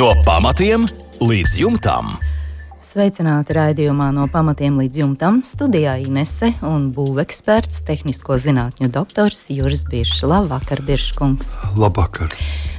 No 0.00 0.14
pamatiem 0.24 0.86
līdz 1.20 1.54
jumtam. 1.60 2.14
Sveicināti 2.80 3.52
raidījumā 3.52 4.06
no 4.16 4.22
pamatiem 4.32 4.78
līdz 4.80 5.00
jumtam. 5.02 5.42
Studijā 5.44 5.98
Inese 6.00 6.54
un 6.64 6.86
būveksperts, 6.96 7.82
tehnisko 7.84 8.38
zinātņu 8.40 8.88
doktors 8.94 9.42
Juris 9.52 9.82
Biršs. 9.90 10.22
Labvakar, 10.24 10.80
Birškungs! 10.88 11.50
Labvakar! 11.76 12.32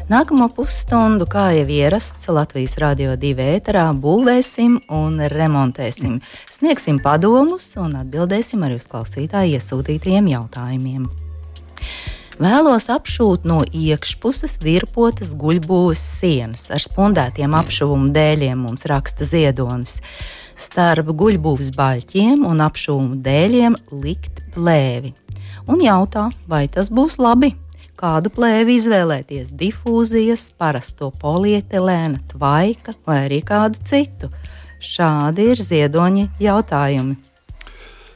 Nākamo 0.09 0.47
pusstundu, 0.55 1.27
kā 1.29 1.51
jau 1.59 1.67
ierasts 1.69 2.25
Latvijas 2.25 2.73
Rādio 2.81 3.13
2 3.13 3.45
ēterā, 3.59 3.85
būvēsim 3.93 4.79
un 4.89 5.21
remontēsim. 5.21 6.23
Sniegsim 6.49 7.03
padomus 7.05 7.75
un 7.77 7.99
atbildēsim 8.01 8.65
arī 8.65 8.81
uz 8.81 8.89
klausītāju 8.89 9.59
iesūtītajiem 9.59 10.33
jautājumiem. 10.39 11.05
Vēlos 12.41 12.87
apšūt 12.89 13.43
no 13.45 13.59
iekšpuses 13.69 14.57
virpotas 14.63 15.35
guļbūves 15.37 16.01
sienas 16.01 16.71
ar 16.73 16.81
spundētiem 16.81 17.53
apšuvumu 17.53 18.09
dēļiem, 18.15 18.63
mums 18.65 18.87
raksta 18.89 19.27
ziedonis. 19.29 19.99
Starp 20.57 21.13
guļbūves 21.17 21.69
baļķiem 21.77 22.45
un 22.49 22.63
apšuvumu 22.65 23.21
dēļiem 23.21 23.77
likt 23.93 24.41
plēvi. 24.55 25.13
Un 25.69 25.85
jautā, 25.85 26.31
vai 26.49 26.65
tas 26.71 26.89
būs 26.89 27.21
labi? 27.21 27.53
kādu 28.01 28.31
plēvi 28.33 28.79
izvēlēties- 28.79 29.51
difūzijas, 29.61 30.49
parasto 30.57 31.11
polietilēna, 31.21 32.23
tvaika 32.33 32.95
vai 33.05 33.17
arī 33.27 33.41
kādu 33.45 33.77
citu. 33.85 34.31
Šādi 34.81 35.51
ir 35.53 35.61
ziedoņa 35.61 36.29
jautājumi. 36.41 37.17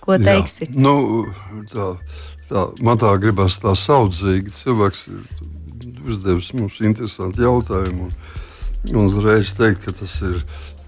Ko 0.02 0.18
teiksi? 0.18 0.68
Jā, 0.70 0.82
nu, 0.82 0.96
tā, 1.70 1.98
tā, 2.50 2.68
man 2.86 3.02
tā 3.02 3.12
gribas 3.22 3.60
tā 3.62 3.76
saudzīgi. 3.80 4.54
Cilvēks 4.64 5.06
ir 5.12 5.24
uzdevis 6.06 6.52
mums 6.58 6.80
interesantu 6.84 7.46
jautājumu. 7.46 8.10
Un, 8.10 8.94
un 8.94 9.08
uzreiz 9.08 9.56
teikt, 9.58 9.86
ka 9.86 9.96
tas 9.98 10.16
ir 10.26 10.40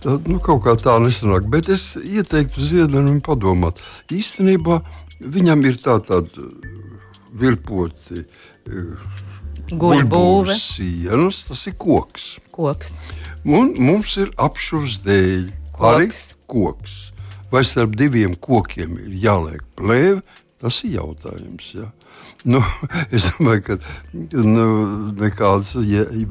tā, 0.03 0.17
nu, 0.29 0.39
kaut 0.43 0.63
kā 0.65 0.77
tā 0.79 0.97
nesanāk. 1.03 1.49
Bet 1.53 1.71
es 1.73 1.95
ieteiktu 2.01 2.65
Ziedonim 2.65 3.21
padomāt. 3.25 3.81
Īstenībā 4.13 4.81
viņam 5.23 5.65
ir 5.65 5.79
tā 5.81 5.97
tāda 6.05 6.49
virpoti 7.37 8.23
guļbūve. 9.71 10.55
Sienas, 10.57 11.43
tas 11.49 11.67
ir 11.69 11.77
koks. 11.79 12.37
koks. 12.55 12.97
Un 13.47 13.73
mums 13.81 14.17
ir 14.21 14.31
apšuvs 14.37 15.01
dēļ. 15.05 15.51
Koks. 15.77 15.85
Arī 15.91 16.09
koks. 16.49 16.97
Vai 17.51 17.63
starp 17.63 17.93
diviem 17.95 18.33
kokiem 18.43 18.97
ir 19.05 19.13
jāliek 19.23 19.63
plēve? 19.77 20.23
Tas 20.61 20.79
ir 20.83 20.95
jautājums. 20.97 21.67
Ja? 21.77 21.91
Nu, 22.47 22.63
es 23.15 23.27
domāju, 23.35 23.63
ka 23.67 23.77
nu, 24.41 24.65
nekādas 25.19 25.75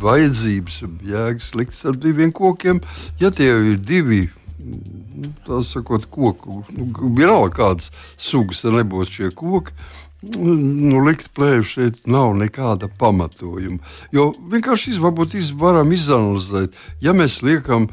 vajadzības 0.02 0.80
jēgas 1.06 1.52
likt 1.58 1.78
starp 1.78 2.02
diviem 2.02 2.34
kokiem. 2.34 2.82
Ja 3.22 3.30
tie 3.34 3.52
ir 3.52 3.78
divi 3.78 4.26
nu, 4.66 5.30
tā 5.46 5.60
sakot, 5.64 6.08
koku, 6.10 6.62
nu, 6.74 6.88
vienalga 7.16 7.54
kādas 7.60 7.92
sugas, 8.18 8.64
tad 8.64 8.74
nebūtu 8.76 9.18
šie 9.20 9.30
koki 9.36 9.76
nu, 10.22 11.00
likt 11.04 11.28
plēvi 11.36 11.66
šeit 11.68 12.00
nav 12.08 12.34
nekāda 12.38 12.88
pamatojuma. 12.98 13.78
Jo 14.14 14.30
vienkārši 14.52 14.96
varbūt 15.02 15.36
varam 15.60 15.92
izanalizēt, 15.92 16.76
ja 17.04 17.12
mēs 17.16 17.42
liekam 17.44 17.90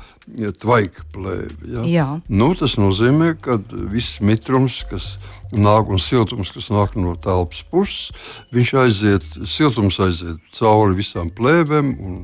tvaika 0.59 1.03
plēvi. 1.13 1.71
Ja? 1.73 1.85
Jā. 1.87 2.07
Nu, 2.29 2.53
tas 2.55 2.77
nozīmē, 2.79 3.33
ka 3.41 3.59
viss 3.91 4.21
mitrums, 4.23 4.81
kas 4.89 5.17
nāk 5.53 5.91
un 5.93 6.01
siltums, 6.01 6.51
kas 6.53 6.69
nāk 6.73 6.95
no 6.97 7.15
telpas 7.19 7.61
puses, 7.69 8.11
viņš 8.55 8.73
aiziet, 8.85 9.25
siltums 9.45 9.99
aiziet 10.01 10.39
cauri 10.55 10.97
visām 10.97 11.29
plēvēm 11.33 11.91
un, 12.01 12.21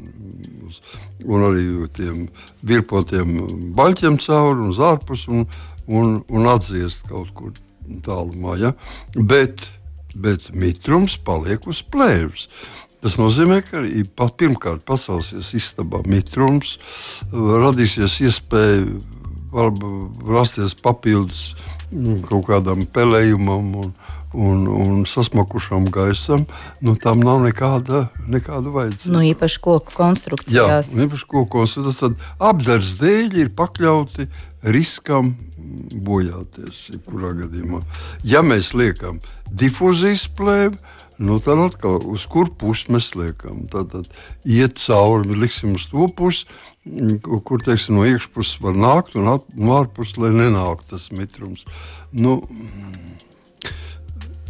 un 1.28 1.48
arī 1.50 1.66
tiem 1.94 2.24
virpotiem 2.66 3.36
baļķiem 3.78 4.18
cauri 4.24 4.64
un 4.64 4.72
uz 4.74 4.80
ārpusi 4.82 5.34
un, 5.36 5.46
un, 5.88 6.16
un 6.26 6.50
atdziest 6.56 7.06
kaut 7.10 7.34
kur 7.38 7.54
tālumā. 8.06 8.58
Ja? 8.62 8.74
Bet 9.16 9.68
bet 10.20 10.52
mitrums 10.54 11.18
paliek 11.26 11.66
uz 11.70 11.82
plēves. 11.84 12.48
Tas 13.00 13.16
nozīmē, 13.16 13.62
ka 13.64 13.80
arī 13.80 14.04
pirmkārt 14.04 14.84
pacelsies 14.88 15.54
istabā 15.56 16.02
mitrums, 16.10 16.76
radīsies 17.32 18.20
iespēja 18.28 18.84
rasties 20.30 20.76
papildus 20.76 21.54
nu, 21.96 22.20
kaut 22.28 22.50
kādam 22.50 22.84
pelējumam 22.94 23.70
un, 23.82 23.94
un, 24.34 24.68
un 24.68 25.06
sasmakušam 25.10 25.88
gaisam. 25.94 26.46
Nu, 26.86 26.96
tam 27.00 27.24
nav 27.24 27.42
nekāda, 27.46 28.08
nekāda 28.30 28.74
vajadzība. 28.76 29.14
Nu, 29.16 29.24
īpaši 29.32 29.64
koku 29.64 29.96
konstrukcijās. 29.96 30.94
Jā, 30.94 31.06
īpaši 31.08 31.30
koku 31.32 31.50
konstrukcijās. 31.56 32.04
Tad 32.04 32.52
apdars 32.52 32.98
dēļ 33.02 33.40
ir 33.46 33.54
pakļauti 33.58 34.28
riskam 34.76 35.34
bojāties. 36.06 36.88
Ja 38.24 38.42
mēs 38.46 38.74
liekam 38.78 39.20
difūzijas 39.50 40.28
plēvi, 40.38 40.80
nu, 41.20 41.40
tad 41.44 41.62
atkal 41.64 42.00
uz 42.10 42.26
kur 42.32 42.52
pusi 42.60 42.92
mēs 42.94 43.14
liekam. 43.20 43.66
Tad, 43.72 43.94
tad 43.94 44.10
iet 44.48 44.80
cauri, 44.82 45.36
liksim 45.36 45.76
uz 45.78 45.90
to 45.92 46.08
pusi, 46.16 46.48
kur 47.24 47.64
teiksim, 47.64 48.00
no 48.00 48.08
iekšpuses 48.08 48.62
var 48.64 48.78
nākt, 48.80 49.18
un 49.20 49.30
no 49.30 49.80
ārpuses, 49.80 50.18
lai 50.22 50.34
nenāktu 50.36 50.96
tas 50.96 51.10
mitrums. 51.16 51.66
Nu, 52.12 52.40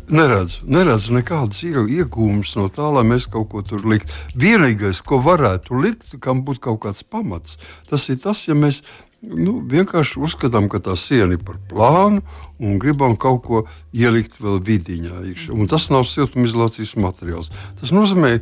Neredzu, 0.09 0.63
neredzu 0.65 1.13
nekādas 1.13 1.59
iegūmas 1.61 2.55
no 2.57 2.63
tā, 2.73 2.87
lai 2.95 3.03
mēs 3.05 3.27
kaut 3.29 3.51
ko 3.51 3.61
tur 3.61 3.83
liktu. 3.85 4.09
Vienīgais, 4.41 5.03
ko 5.05 5.19
varētu 5.21 5.77
likt, 5.83 6.15
kam 6.23 6.41
būtu 6.47 6.63
kaut 6.65 6.79
kāds 6.87 7.03
pamats, 7.05 7.59
tas 7.91 8.07
ir 8.09 8.17
tas, 8.23 8.41
ja 8.49 8.57
mēs 8.57 8.81
Nu, 9.19 9.57
vienkārši 9.67 10.21
uzskatām, 10.23 10.69
ka 10.71 10.79
tā 10.79 10.93
siena 10.95 11.35
ir 11.35 11.41
par 11.43 11.57
plānu 11.67 12.21
un 12.63 12.77
gribam 12.79 13.17
kaut 13.19 13.41
ko 13.43 13.59
ielikt 13.91 14.37
vēl 14.39 14.61
vidiņā. 14.63 15.19
Un 15.51 15.67
tas 15.67 15.89
nav 15.91 16.05
siltumizolācijas 16.07 16.95
materiāls. 16.95 17.51
Tas 17.81 17.91
nozīmē, 17.95 18.37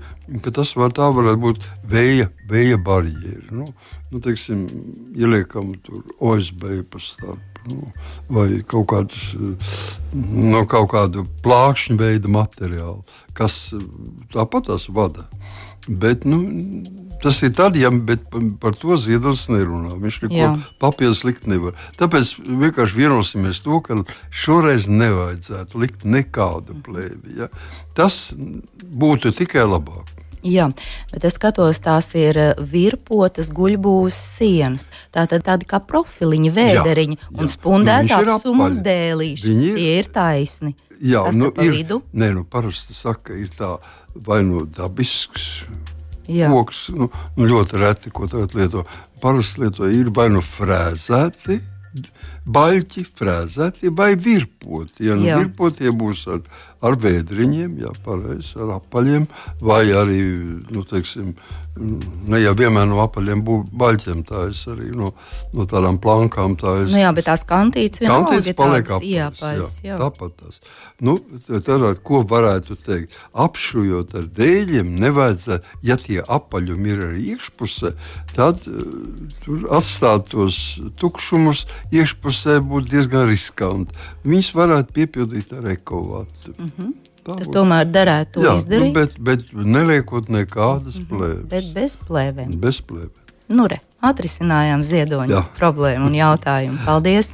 ka 0.45 0.53
tas 0.53 0.75
var, 0.77 0.93
varētu 0.93 1.41
būt 1.41 1.65
vēja, 1.89 2.29
vēja 2.49 2.77
barjera. 2.77 3.47
Nu, 3.49 3.71
nu, 4.11 4.21
teiksim, 4.21 4.67
ieliekam 5.17 5.73
tur 5.81 6.05
OSB 6.21 6.83
pa 6.91 7.01
starp. 7.01 7.41
Nu, 7.67 7.89
vai 8.31 8.61
kaut, 8.61 8.85
kādus, 8.94 9.33
no 10.13 10.61
kaut 10.69 10.91
kādu 10.94 11.25
plākšņu 11.44 11.97
veidu 11.99 12.31
materiālu, 12.31 13.01
kas 13.35 13.73
tāpat 14.31 14.69
tās 14.69 14.88
vada. 14.94 15.25
Bet, 15.88 16.23
nu, 16.29 16.45
Tas 17.23 17.39
ir 17.44 17.53
tad, 17.57 17.78
ja 17.79 17.89
par 18.61 18.75
to 18.78 18.97
Ziedonis 19.01 19.47
nerunā. 19.50 19.95
Viņš 20.01 20.19
neko 20.28 20.51
papildus 20.81 21.23
likt 21.25 21.47
nevar. 21.50 21.78
Tāpēc 21.97 22.35
vienkārši 22.45 23.00
vienosimies 23.00 23.63
to, 23.66 23.81
ka 23.85 23.97
šoreiz 24.29 24.85
nevajadzētu 24.91 25.81
likt 25.81 26.06
nekādu 26.06 26.77
plēvi. 26.85 27.39
Ja? 27.41 27.50
Tas 27.97 28.29
būtu 28.38 29.33
tikai 29.35 29.66
labāk. 29.66 30.13
Jā, 30.45 30.67
bet 31.11 31.25
es 31.27 31.35
skatos, 31.35 31.79
tās 31.83 32.11
ir 32.16 32.38
virpotas 32.72 33.50
guļbūves 33.56 34.17
sienas. 34.38 34.88
Tā 35.11 35.25
tad 35.29 35.44
tādi 35.47 35.67
kā 35.67 35.81
profiliņi, 35.83 36.51
vēderiņi 36.53 37.17
jā, 37.17 37.25
jā. 37.25 37.33
un 37.41 37.50
nu, 37.50 38.35
apsuma 38.35 38.69
dēlīši. 38.85 39.50
Viņi 39.50 39.72
ir, 39.73 39.81
ir 39.97 40.11
taisni. 40.13 40.75
Jā, 41.01 41.25
Kas 41.27 41.38
nu, 41.38 41.51
ir, 41.61 41.91
nē, 42.13 42.31
nu 42.38 42.45
parasti 42.50 42.95
saka, 42.97 43.35
ir 43.38 43.51
tā 43.57 43.75
vai 44.25 44.41
nu 44.45 44.63
dabisks 44.66 45.67
koks. 46.27 46.88
Nu, 46.95 47.09
nu, 47.38 47.47
ļoti 47.49 47.81
reti, 47.81 48.13
ko 48.13 48.29
tagad 48.31 48.55
lieto. 48.57 48.85
Parasti 49.21 49.63
lieto 49.63 49.89
ir 49.89 50.11
vai 50.13 50.27
nu 50.33 50.43
frēzēti, 50.45 51.59
baļķi, 52.47 53.03
frēzēti 53.17 53.91
vai 53.95 54.13
virpoti. 54.19 55.07
Ja 55.07 55.17
nu 55.17 55.27
virpotie 55.27 55.91
būs 55.95 56.25
ar, 56.31 56.43
ar 56.85 56.97
vēdriņiem, 57.01 57.77
jā, 57.81 57.93
pareizi, 58.05 58.53
ar 58.61 58.75
apaļiem, 58.77 59.25
vai 59.65 59.83
arī, 59.97 60.21
nu, 60.69 60.83
teiksim, 60.88 61.33
ne 62.27 62.41
jau 62.41 62.53
vienmēr 62.57 62.88
no 62.89 62.99
apaļiem 63.03 63.43
baļķiem, 63.77 64.24
tā 64.27 64.47
ir 64.50 64.59
arī 64.74 64.91
no, 64.97 65.12
no 65.53 65.65
tādām 65.69 66.00
plankām. 66.01 66.57
Tā 66.59 66.74
ir, 66.83 66.91
nu 66.94 67.01
jā, 67.01 67.12
bet 67.18 67.27
tās 67.29 67.45
kantītes 67.47 68.01
vienalga 68.03 68.31
kantītes 68.33 68.57
paliek 68.57 68.91
apaļas. 68.97 69.77
Jā, 69.81 69.91
jā. 69.91 69.97
Tāpat 70.01 70.35
tas. 70.41 70.62
Nu, 71.03 71.18
tad, 71.45 71.85
ko 72.06 72.24
varētu 72.29 72.77
teikt? 72.81 73.18
Apšujot 73.38 74.15
ar 74.18 74.25
dēļiem, 74.38 74.95
nevajadzētu, 75.01 75.77
ja 75.85 75.97
tie 76.01 76.19
apaļumi 76.21 76.94
ir 76.94 77.03
arī 77.09 77.25
iekšpusē, 77.35 77.94
tad 78.33 78.63
uh, 78.69 78.81
tur 79.45 79.68
atstāt 79.77 80.31
tos 80.33 80.59
tukšumus 81.01 81.65
iekšpusē 81.94 82.59
būtu 82.65 82.94
diezgan 82.95 83.30
riskanti. 83.30 83.97
Viņus 84.27 84.53
varētu 84.57 84.97
piepildīt 84.97 85.53
ar 85.57 85.69
ekovātu. 85.77 86.57
Mm 86.57 86.67
-hmm. 86.72 86.96
Tad 87.28 87.48
tomēr 87.52 87.88
derētu 87.92 88.40
to 88.40 88.44
Jā, 88.46 88.56
izdarīt. 88.56 88.94
Nu, 88.94 88.94
bet, 88.94 89.18
bet 89.19 89.42
neliekot 89.52 90.30
nekādas 90.31 90.96
mm 90.96 91.02
-hmm. 91.02 91.10
plēves. 91.10 91.48
Bet 91.52 91.74
bez 91.74 91.98
plēvēm. 92.08 92.54
Bez 92.56 92.81
plēvēm. 92.81 93.24
Nu, 93.48 93.68
re, 93.68 93.80
atrisinājām 94.04 94.84
ziedoņa 94.84 95.34
Jā. 95.34 95.44
problēmu 95.60 96.08
un 96.08 96.16
jautājumu. 96.16 96.78
Paldies! 96.86 97.34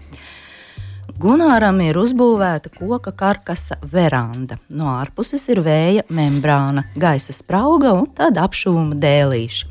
Gunāram 1.19 1.77
ir 1.85 1.97
uzbūvēta 2.01 2.71
koka 2.73 3.11
karkasa 3.11 3.77
veranda. 3.91 4.57
No 4.69 4.85
ārpuses 4.97 5.45
ir 5.53 5.61
vēja 5.61 6.03
membrāna, 6.09 6.87
gaisa 6.97 7.33
sprauga 7.33 7.93
un 7.93 8.07
tāda 8.17 8.47
apšūma 8.47 8.97
dēlīša. 8.97 9.67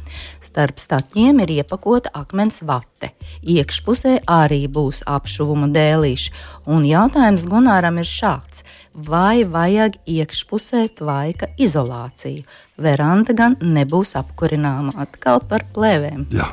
Starp 0.52 0.76
staķiem 0.76 1.38
ir 1.46 1.50
iepakota 1.54 2.10
akmens 2.12 2.58
vate. 2.68 3.08
Iekšpusē 3.40 4.18
arī 4.28 4.66
būs 4.68 4.98
apšuvuma 5.08 5.70
dēlīši. 5.72 6.34
Un 6.68 6.84
jautājums 6.84 7.46
Gunāram 7.48 7.96
ir 8.02 8.04
šāds. 8.04 8.60
Vai 8.92 9.46
vajag 9.48 9.96
iekšpusē 10.04 10.82
tvaika 10.98 11.48
izolāciju? 11.56 12.44
Veranda 12.76 13.32
gan 13.32 13.56
nebūs 13.64 14.12
apkurināma 14.20 14.92
atkal 15.06 15.40
par 15.48 15.64
plēvēm. 15.72 16.28
Jā. 16.36 16.50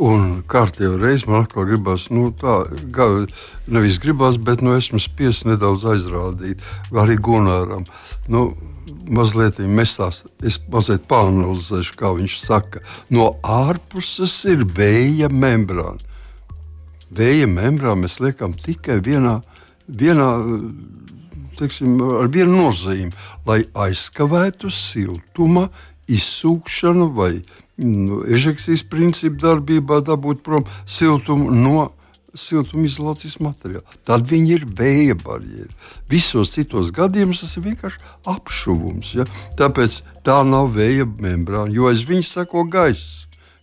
Un 0.00 0.40
kārtībā 0.50 0.98
reizē 0.98 1.30
man 1.30 1.44
atkal 1.44 1.68
gribās, 1.70 2.08
nu, 2.10 2.32
tā, 2.34 2.64
ga, 2.90 3.06
nevis 3.70 4.00
gribās, 4.02 4.40
bet 4.42 4.64
nu, 4.64 4.74
esmu 4.80 4.98
spiests 4.98 5.46
nedaudz 5.46 5.86
aizrādīt 5.86 6.66
arī 6.90 7.14
Gunāram. 7.22 7.86
Nu, 8.26 8.48
mazliet 9.10 9.58
mēs 9.60 9.96
tās, 9.98 10.22
es 10.46 10.58
mazliet 10.70 11.06
pāranalizēšu, 11.10 11.96
kā 11.98 12.12
viņš 12.16 12.38
saka. 12.42 12.82
No 13.10 13.32
ārpuses 13.42 14.34
ir 14.50 14.64
vēja 14.76 15.30
membrāna. 15.32 16.00
Vēja 17.10 17.48
membrāna 17.50 18.04
mēs 18.04 18.20
liekam 18.22 18.54
tikai 18.54 19.00
vienā, 19.02 19.40
vienā 19.88 20.30
teiksim, 21.58 21.98
ar 22.20 22.30
vienu 22.32 22.56
nozīmi, 22.64 23.12
lai 23.48 23.62
aizskavētu 23.74 24.70
siltuma 24.72 25.68
izsūkšanu 26.10 27.10
vai 27.14 27.32
nu, 27.80 28.22
ežekcijas 28.28 28.84
principu 28.90 29.40
darbībā 29.44 30.00
dabūt 30.06 30.44
prom 30.46 30.66
siltumu 30.88 31.50
no 31.54 31.90
siltumizolācijas 32.38 33.38
materiāla. 33.42 33.98
Tad 34.06 34.26
viņi 34.30 34.52
ir 34.56 34.66
vēja 34.78 35.16
barjeri. 35.18 35.70
Visos 36.10 36.54
citos 36.54 36.92
gadījumos 36.94 37.42
tas 37.44 37.56
ir 37.58 37.66
vienkārši 37.70 38.04
apšuvums. 38.30 39.14
Ja? 39.18 39.26
Tāpēc 39.58 40.02
tā 40.26 40.40
nav 40.46 40.74
vēja 40.76 41.08
membrāna, 41.08 41.72
jo 41.74 41.90
aiz 41.90 42.04
viņas 42.08 42.36
sako 42.38 42.66
gaiss. 42.70 43.16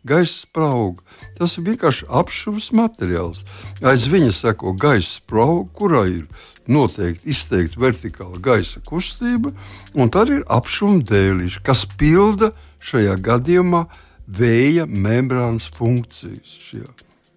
Gaisa 0.08 0.46
sprauga. 0.46 1.04
Tas 1.36 1.58
ir 1.58 1.66
vienkārši 1.68 2.06
apšuvs 2.20 2.70
materiāls. 2.78 3.42
Aiz 3.84 4.06
viņa 4.08 4.32
seko 4.36 4.72
gaisa 4.80 5.18
sprauga, 5.18 5.68
kurā 5.76 6.06
ir 6.08 6.24
noteikti 6.72 7.34
izteikti 7.34 7.80
vertikāla 7.82 8.40
gaisa 8.44 8.80
kustība, 8.88 9.52
un 9.96 10.12
tad 10.14 10.32
ir 10.32 10.46
apšuma 10.48 11.04
dēlīši, 11.08 11.64
kas 11.66 11.84
pilda 12.00 12.54
šajā 12.84 13.18
gadījumā 13.24 13.84
vēja 14.28 14.88
membrānas 14.88 15.68
funkcijas. 15.76 16.56
Šajā, 16.70 16.94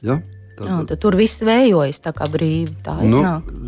ja? 0.06 0.20
Jā, 0.66 0.78
tad 0.90 1.00
tur 1.00 1.16
viss 1.18 1.40
vējojas 1.44 2.02
tā 2.04 2.12
kā 2.16 2.26
brīvi. 2.30 2.74
Tā 2.84 2.96
nu, 3.06 3.22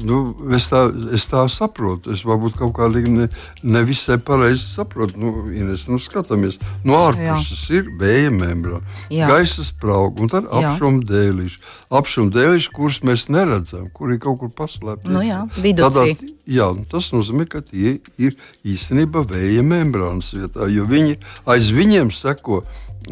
nu, 0.05 0.19
es, 0.57 0.69
tā, 0.71 0.85
es 1.17 1.27
tā 1.31 1.45
saprotu. 1.53 2.13
Es 2.13 2.25
varbūt 2.29 2.59
kaut 2.61 2.75
kā 2.77 2.89
ne, 2.93 3.29
ne 3.63 3.83
visai 3.89 4.19
pareizi 4.23 4.65
saprotu. 4.67 5.21
Nu, 5.23 5.33
Ines, 5.53 5.87
nu, 5.89 5.99
skatāmies, 6.03 6.59
no 6.85 6.99
ārpuses 7.09 7.65
Jā. 7.71 7.81
ir 7.81 7.91
vēja 8.01 8.33
membrāna, 8.35 8.83
gaisa 9.09 9.65
sprauga 9.67 10.25
un 10.25 10.33
tad. 10.33 10.51
Apšuma 10.53 12.33
dēlīši, 12.33 12.73
kurus 12.75 13.01
mēs 13.07 13.29
neredzam, 13.33 13.89
kur 13.95 14.13
ir 14.13 14.21
kaut 14.23 14.41
kur 14.43 14.53
paslēpti. 14.57 15.13
Nu, 15.13 15.25
jā, 15.25 15.43
Tādā, 15.83 16.07
jā, 16.49 16.69
tas 16.91 17.11
nozīmē, 17.15 17.47
ka 17.51 17.63
tie 17.65 17.97
ir 18.21 18.37
īstenībā 18.69 19.25
vēja 19.29 19.65
membrānas 19.67 20.33
vietā, 20.37 20.69
jo 20.73 20.87
viņi 20.89 21.19
aiz 21.53 21.73
viņiem 21.75 22.13
seko 22.15 22.63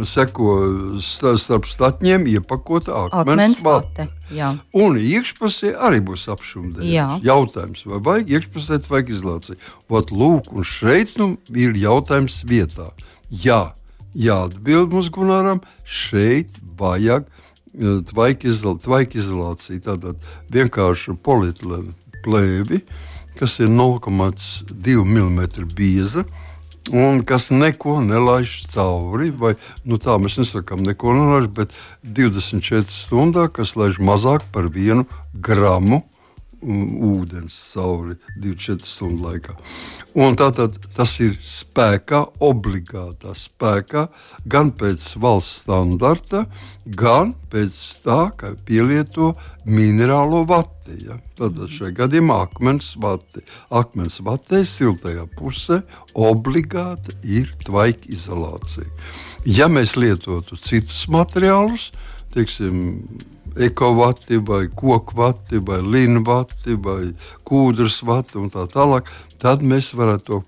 seko 0.07 0.53
starp 1.03 1.67
statņiem 1.67 2.27
iepakota 2.31 3.07
akmens 3.09 3.63
vate. 3.65 4.07
Un 4.77 4.99
iekšpusē 5.01 5.75
arī 5.83 5.99
būs 6.07 6.29
apšumdējums. 6.31 7.25
Jautājums, 7.27 7.83
vai 7.91 8.01
vajag 8.07 8.33
iekšpusē 8.37 8.79
vajag 8.91 9.13
izolāciju? 9.17 9.59
Ot, 9.91 10.13
lūk, 10.15 10.53
un 10.55 10.67
šeit 10.67 11.17
nu 11.19 11.33
ir 11.51 11.75
jautājums 11.79 12.43
vietā. 12.47 12.91
Jā, 13.31 13.75
jāatbild 14.15 14.95
mums 14.95 15.11
Gunaram, 15.15 15.63
šeit 15.85 16.55
vajag 16.79 17.27
tvaika 18.11 18.49
izolāciju. 18.51 19.83
Tātad 19.85 20.31
vienkārši 20.55 21.17
polietilēna 21.23 21.95
plēvi, 22.25 22.83
kas 23.39 23.59
ir 23.63 23.71
0,2 23.73 25.05
mm 25.07 25.41
bieza 25.75 26.27
un 26.93 27.23
kas 27.27 27.51
neko 27.51 28.01
nelaiž 28.05 28.67
cauri. 28.73 29.31
Vai, 29.31 29.55
nu 29.85 29.99
tā 30.03 30.17
mēs 30.21 30.39
nesakām, 30.41 30.85
neko 30.87 31.15
nelaiž, 31.17 31.51
bet 31.57 31.75
24 32.03 32.87
stundā, 32.91 33.49
kas 33.53 33.77
laiž 33.79 34.01
mazāk 34.03 34.47
par 34.53 34.71
vienu 34.73 35.07
gramu 35.35 36.03
ūdens 36.61 37.55
cauri 37.73 38.17
24 38.43 38.87
stundu 38.87 39.29
laikā. 39.29 39.55
Un 40.19 40.35
tātad 40.35 40.75
tas 40.97 41.13
ir 41.23 41.37
spēkā, 41.47 42.25
obligātā 42.43 43.35
spēkā, 43.39 44.09
gan 44.51 44.73
pēc 44.75 45.07
valsts 45.23 45.63
standarta, 45.63 46.45
gan 46.85 47.33
pēc 47.53 47.77
tā, 48.05 48.19
ka 48.37 48.53
pielieto 48.67 49.33
minerālo 49.71 50.43
vati. 50.49 50.99
Ja? 51.07 51.21
Tad 51.39 51.63
šajā 51.71 51.95
gadījumā 52.03 52.41
akmens 52.49 52.93
vati. 53.01 53.45
Akmens 53.71 54.19
vatē 54.27 54.65
siltajā 54.67 55.29
pusē 55.39 55.83
obligāti 56.19 57.15
ir 57.39 57.55
tvaika 57.65 58.11
izolācija. 58.11 58.91
Ja 59.47 59.71
mēs 59.73 59.95
lietotu 59.97 60.59
citus 60.61 61.07
materiālus, 61.09 61.91
teiksim, 62.35 62.81
ekovati, 63.59 64.39
vai 64.39 64.69
koku 64.69 65.17
vati, 65.17 65.59
vai 65.67 65.81
līnu 65.83 66.23
vati, 66.27 66.77
vai 66.79 67.13
kūdras 67.47 68.01
vati 68.07 68.39
un 68.41 68.51
tā 68.53 68.67
tālāk, 68.71 69.09
tad 69.43 69.65
mēs 69.67 69.93
varētu 69.97 70.27
to, 70.29 70.43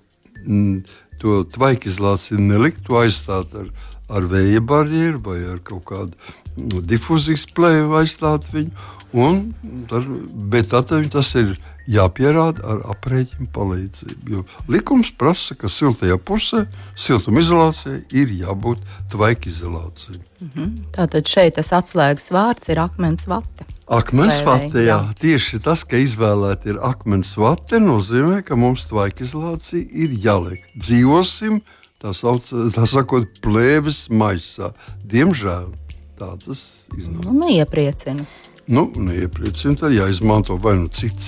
mm, 0.45 0.77
to 1.19 1.41
tvaikizlāciju 1.55 2.39
nelikt, 2.39 2.85
to 2.87 2.99
aizstāt 3.01 3.53
ar, 3.59 3.69
ar 4.09 4.29
vēja 4.31 4.61
barjeru 4.61 5.21
vai 5.27 5.39
ar 5.51 5.59
kaut 5.63 5.85
kādu 5.89 6.15
mm, 6.15 6.83
difuzijas 6.87 7.45
plēju 7.55 7.93
aizstāt 7.99 8.49
viņu. 8.53 8.71
Un, 9.13 9.51
tad, 9.91 10.07
bet 10.49 10.71
tad 10.71 10.89
tas 10.89 11.35
ir 11.37 11.53
jāpierāda 11.89 12.63
ar 12.63 12.81
aprēķinu 12.93 13.49
palīdzību. 13.53 14.31
Jo 14.31 14.43
likums 14.71 15.11
prasa, 15.17 15.55
ka 15.59 15.71
siltajā 15.71 16.17
pusē 16.17 16.63
siltumizolācijai 16.99 18.03
ir 18.15 18.33
jābūt 18.43 18.83
tvaikizolācijai. 19.11 20.19
Mm 20.39 20.49
-hmm. 20.55 20.71
Tātad 20.95 21.27
šeit 21.27 21.55
tas 21.55 21.71
atslēgas 21.71 22.31
vārds 22.31 22.69
ir 22.69 22.79
akmens 22.79 23.27
vate. 23.27 23.65
Akmens 23.87 24.41
vate, 24.45 24.79
jā. 24.79 24.87
jā. 24.87 25.13
Tieši 25.19 25.59
tas, 25.59 25.83
ka 25.83 25.97
izvēlēta 25.97 26.69
ir 26.69 26.79
akmens 26.81 27.35
vate, 27.37 27.79
nozīmē, 27.79 28.41
ka 28.41 28.55
mums 28.55 28.85
tvaikizolācija 28.87 29.83
ir 29.91 30.15
jāliek. 30.23 30.63
Dzīvosim, 30.75 31.61
tā, 31.99 32.13
sauc, 32.13 32.47
tā 32.47 32.87
sakot, 32.87 33.27
plēves 33.43 34.07
maisā. 34.09 34.71
Diemžēl 35.03 35.73
tā 36.19 36.31
tas 36.45 36.87
iznāk. 36.97 37.27
Nu, 37.27 37.45
neiepriecina. 37.45 38.25
Nu, 38.67 38.85
neiepriecina, 38.95 39.75
tad 39.75 39.91
jāizmanto 39.91 40.55
vai 40.61 40.77
nu 40.79 40.87
cits 40.87 41.27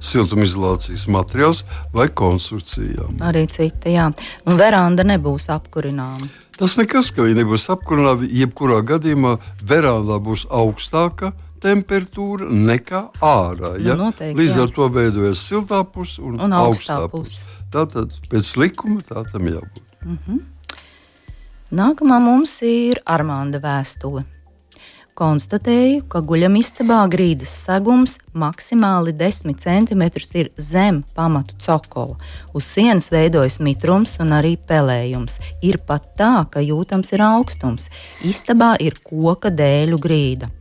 siltumizolācijas 0.00 1.04
materiāls 1.12 1.62
vai 1.92 2.06
konstrukcijām. 2.08 3.18
Arī 3.26 3.44
cita, 3.50 3.90
jā. 3.92 4.06
Un 4.48 4.56
veranda 4.56 5.04
nebūs 5.04 5.50
apkurināma. 5.52 6.30
Tas 6.56 6.78
nekas, 6.80 7.10
ka 7.12 7.26
viņa 7.26 7.42
nebūs 7.42 7.66
apkurināma. 7.74 8.28
Jebkurā 8.32 8.80
gadījumā 8.88 9.34
verandā 9.68 10.16
būs 10.22 10.46
augstāka 10.48 11.34
temperatūra 11.60 12.48
nekā 12.48 13.02
ārā. 13.20 13.74
Ja? 13.82 13.96
Nu, 13.98 14.08
noteikti, 14.08 14.38
Līdz 14.40 14.56
jā. 14.56 14.64
ar 14.64 14.72
to 14.76 14.88
veidojas 14.92 15.42
siltā 15.44 15.82
puse 15.84 16.22
un, 16.24 16.38
un 16.40 16.56
augstā 16.56 17.02
puse. 17.12 17.42
Tātad 17.74 18.14
pēc 18.30 18.54
likuma 18.62 19.04
tā 19.04 19.26
tam 19.32 19.50
jābūt. 19.50 19.84
Mm 20.06 20.18
-hmm. 20.26 20.40
Nākamā 21.76 22.20
mums 22.22 22.62
ir 22.62 23.02
Armānda 23.04 23.60
vēstule 23.60 24.24
konstatēju, 25.16 26.02
ka 26.12 26.20
guļamistabā 26.24 26.98
grīdas 27.12 27.52
segums 27.64 28.18
maksimāli 28.36 29.14
10 29.16 29.56
cm 29.62 30.04
ir 30.40 30.50
zem 30.60 31.00
pamatu 31.16 31.56
cokola. 31.62 32.18
Uz 32.54 32.68
sienas 32.68 33.08
veidojas 33.14 33.58
mitrums 33.64 34.18
un 34.20 34.34
arī 34.36 34.56
pelējums. 34.68 35.40
Ir 35.64 35.80
pat 35.88 36.12
tā, 36.20 36.34
ka 36.50 36.60
jūtams 36.64 37.14
ir 37.16 37.24
augstums. 37.24 37.88
Istabā 38.24 38.74
ir 38.82 39.00
koka 39.04 39.50
dēļu 39.50 40.00
grīda. 40.02 40.52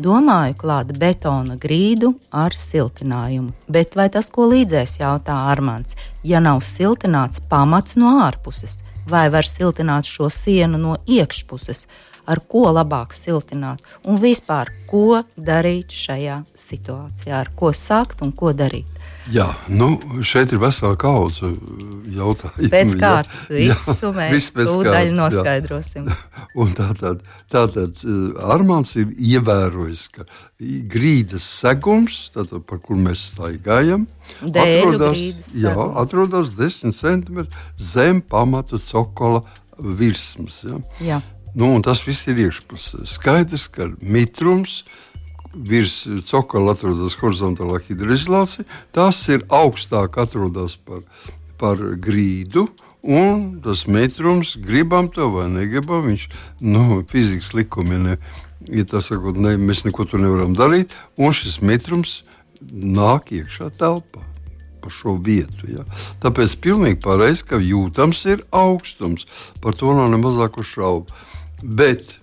Domāju, 0.00 0.54
klāt 0.62 0.94
betona 0.96 1.58
grīdu 1.60 2.14
ar 2.32 2.54
siltinājumu. 2.56 3.52
Bet 3.68 3.98
vai 3.98 4.08
tas 4.12 4.30
ko 4.32 4.46
līdzēs, 4.48 4.96
jautā 5.02 5.36
Armāns, 5.50 5.98
ja 6.24 6.40
nav 6.40 6.62
siltināts 6.64 7.42
pamats 7.50 7.98
no 8.00 8.14
ārpuses, 8.24 8.78
vai 9.10 9.26
var 9.28 9.44
siltināt 9.44 10.08
šo 10.08 10.30
sienu 10.32 10.80
no 10.80 10.96
iekšpuses? 11.04 11.84
Ar 12.30 12.42
ko 12.50 12.68
labāk 12.70 13.14
siltināt 13.16 13.82
un 14.06 14.20
vispār, 14.22 14.70
ko 14.90 15.22
darīt 15.36 15.94
šajā 15.94 16.42
situācijā, 16.54 17.42
ar 17.42 17.52
ko 17.56 17.74
sākt 17.76 18.22
un 18.24 18.34
ko 18.36 18.54
darīt. 18.56 19.00
Jā, 19.30 19.46
nu, 19.68 19.92
šeit 20.26 20.50
ir 20.54 20.58
vesela 20.62 20.96
kaudze 20.98 21.50
jautājumu. 22.10 22.70
Pēc 22.72 22.94
kārtas 22.98 23.42
visu 23.52 24.08
jā, 24.08 24.12
mēs 24.16 24.48
tūdaļ 24.56 25.12
noskaidrosim. 25.14 26.08
Tātad, 26.80 27.20
tātad 27.52 28.00
eh, 28.02 28.40
Armāns 28.50 28.96
ir 28.98 29.12
ievērojis, 29.14 30.06
ka 30.16 30.26
grīdas 30.90 31.46
segums, 31.60 32.24
tātad, 32.34 32.64
par 32.66 32.80
kur 32.82 32.98
mēs 32.98 33.28
staigājam, 33.30 34.08
atrodas, 34.40 35.52
jā, 35.54 35.76
atrodas 36.02 36.50
10 36.58 36.96
cm 36.96 37.44
zem 37.78 38.24
pamatu 38.24 38.80
cokola 38.82 39.44
virsmas. 39.78 40.64
Ja? 40.64 40.80
Jā. 41.04 41.20
Nu, 41.54 41.72
tas 41.82 42.02
viss 42.06 42.28
ir 42.30 42.38
iekšpusē. 42.46 43.04
Skaidrs, 43.10 43.66
ka 43.74 43.88
mitrums 44.00 44.84
virs 45.50 46.04
cokola 46.30 46.76
atrodas 46.76 47.16
horizontālā 47.18 47.80
hidroizolācija. 47.88 48.66
Tas 48.94 49.18
ir 49.32 49.42
augstāk 49.50 50.20
atrodas 50.22 50.76
par, 50.86 51.02
par 51.58 51.80
grīdu. 51.98 52.68
Un 53.00 53.60
tas 53.64 53.86
metrums, 53.88 54.54
gribam 54.60 55.08
to 55.08 55.30
vai 55.32 55.46
negribam, 55.48 56.04
viņš 56.04 56.26
nu, 56.68 57.00
fizikas 57.08 57.54
likumi 57.56 57.96
ne, 57.96 58.16
ja 58.68 58.84
tas 58.84 59.08
sakot, 59.08 59.38
ne, 59.40 59.54
mēs 59.56 59.86
neko 59.86 60.04
tur 60.04 60.20
nevaram 60.20 60.52
darīt. 60.56 60.92
Un 61.16 61.32
šis 61.34 61.62
metrums 61.64 62.20
nāk 62.70 63.32
iekšā 63.32 63.72
telpā. 63.80 64.26
Pa 64.80 64.88
šo 64.92 65.18
vietu. 65.20 65.66
Ja. 65.68 65.82
Tāpēc 66.22 66.54
pilnīgi 66.64 67.00
pareizi, 67.04 67.44
ka 67.48 67.58
jūtams 67.60 68.22
ir 68.32 68.44
augstums. 68.48 69.26
Par 69.60 69.76
to 69.76 69.92
nav 69.96 70.08
ne 70.12 70.20
mazāko 70.20 70.64
šaubu. 70.64 71.12
Bet 71.62 72.20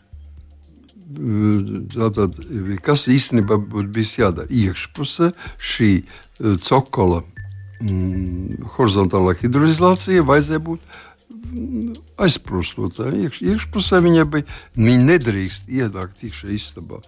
Tātad, 1.08 2.36
kas 2.84 3.06
īstenībā 3.08 3.58
būtu 3.64 3.92
bijis 3.96 4.18
jādara? 4.20 4.48
Iekšpusē 4.52 5.32
šī 5.56 5.92
eh, 6.04 6.58
cokola 6.68 7.22
mm, 7.80 8.68
horizontālā 8.76 9.38
hidroizolācija 9.40 10.26
vajadzēja 10.28 10.64
būt 10.68 10.84
mm, 10.84 11.96
aizprostotā. 12.28 13.08
Iekš, 13.16 13.40
iekšpusē 13.54 14.02
viņai 14.04 14.28
bija, 14.36 14.60
viņa 14.76 15.08
nedrīkst 15.14 15.72
ienākt 15.80 16.28
iekšā 16.28 16.52
istabā. 16.58 17.00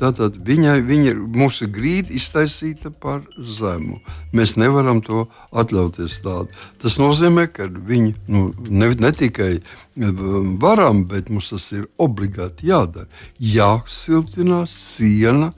Tātad 0.00 0.38
viņa 0.42 0.78
ir 1.06 1.20
mūsu 1.20 1.68
grīda 1.70 2.14
iztaisīta 2.18 2.90
par 2.90 3.22
zemu. 3.38 4.00
Mēs 4.34 4.56
nevaram 4.58 5.02
to 5.04 5.26
atļauties 5.54 6.18
tādu. 6.24 6.50
Tas 6.82 6.98
nozīmē, 6.98 7.46
ka 7.52 7.68
viņi 7.68 8.14
nu, 8.28 8.48
ne, 8.70 8.90
ne 8.98 9.12
tikai 9.14 9.52
um, 9.60 10.56
varam, 10.62 11.04
bet 11.10 11.30
mums 11.30 11.52
tas 11.54 11.68
ir 11.76 11.86
obligāti 11.98 12.72
jādara. 12.72 13.06
Jāsiltinās 13.38 14.74
siena 14.74 15.52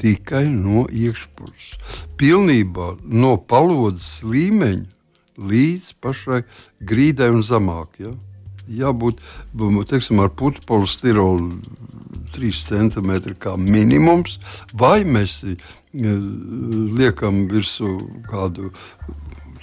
tikai 0.00 0.46
no 0.48 0.86
iekšpuses. 0.88 1.76
Pilnībā 2.20 2.94
no 3.04 3.36
palodzes 3.36 4.22
līmeņa 4.24 4.88
līdz 5.40 5.92
pašai 6.00 6.42
grīdai 6.80 7.30
un 7.32 7.44
zemāk. 7.46 8.00
Ja? 8.00 8.16
Jābūt 8.70 9.20
teiksim, 9.90 10.20
ar 10.22 10.30
putu 10.36 10.62
polistirolu 10.66 11.60
3 12.34 12.62
cm 12.66 13.12
kā 13.42 13.56
minimums, 13.58 14.38
vai 14.72 15.02
mēs 15.04 15.40
e, 15.44 15.56
liekam 15.94 17.46
virsū 17.50 17.96
kādu 18.30 18.70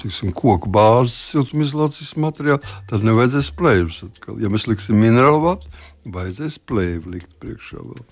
tiksim, 0.02 0.34
koku 0.36 0.70
bāzes 0.70 1.16
siltumizolācijas 1.32 2.18
materiālu, 2.22 2.76
tad 2.90 3.06
nevajadzēs 3.08 3.54
plēvis. 3.58 4.04
Ja 4.42 4.52
mēs 4.54 4.68
liksim 4.70 5.00
minerālu 5.02 5.42
vatu, 5.48 5.72
vajadzēs 6.14 6.60
plēvi 6.70 7.18
likt 7.18 7.40
priekšā 7.42 7.82
vēl. 7.82 8.04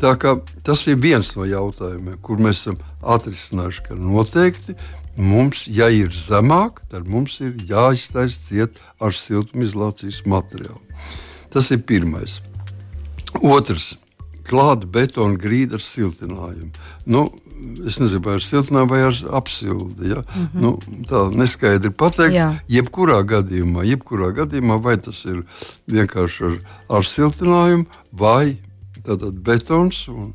Tā 0.00 0.14
kā 0.16 0.32
tas 0.64 0.86
ir 0.88 0.96
viens 0.96 1.28
no 1.36 1.44
jautājumiem, 1.44 2.16
kur 2.24 2.40
mēs 2.40 2.62
esam 2.62 2.78
atrisinājuši, 3.04 3.82
ka 3.88 3.98
noteikti 3.98 4.76
mums, 5.16 5.64
ja 5.70 5.88
ir 5.92 6.12
zemāk, 6.14 6.82
tad 6.90 7.08
mums 7.08 7.38
ir 7.40 7.56
jāiztaisa 7.68 8.38
ciet 8.48 8.78
ar 9.00 9.16
siltumizolācijas 9.16 10.22
materiālu. 10.26 10.80
Tas 11.50 11.70
ir 11.74 11.82
pirmais. 11.86 12.40
Otrs- 13.42 13.96
klāta 14.50 14.86
betona 14.86 15.38
grīda 15.38 15.78
ar 15.78 15.84
siltinājumu. 15.84 16.70
Nu, 17.06 17.28
es 17.86 17.98
nezinu, 17.98 18.22
vai 18.24 18.34
ar 18.34 18.40
siltinājumu 18.40 18.90
vai 18.90 19.02
ar 19.02 19.16
apsildi. 19.38 20.08
Ja? 20.08 20.22
Mm 20.22 20.46
-hmm. 20.46 20.60
nu, 20.60 20.78
tā 21.06 21.34
neskaidri 21.34 21.90
pateikt. 21.90 22.34
Jā. 22.34 22.58
Jebkurā 22.68 23.22
gadījumā, 23.22 23.84
jebkurā 23.84 24.32
gadījumā, 24.34 24.82
vai 24.82 24.96
tas 24.96 25.24
ir 25.24 25.44
vienkārši 25.86 26.44
ar, 26.44 26.58
ar 26.88 27.04
siltinājumu 27.04 27.86
vai 28.12 28.58
Tātad 29.06 29.38
betons 29.44 30.04
un 30.12 30.32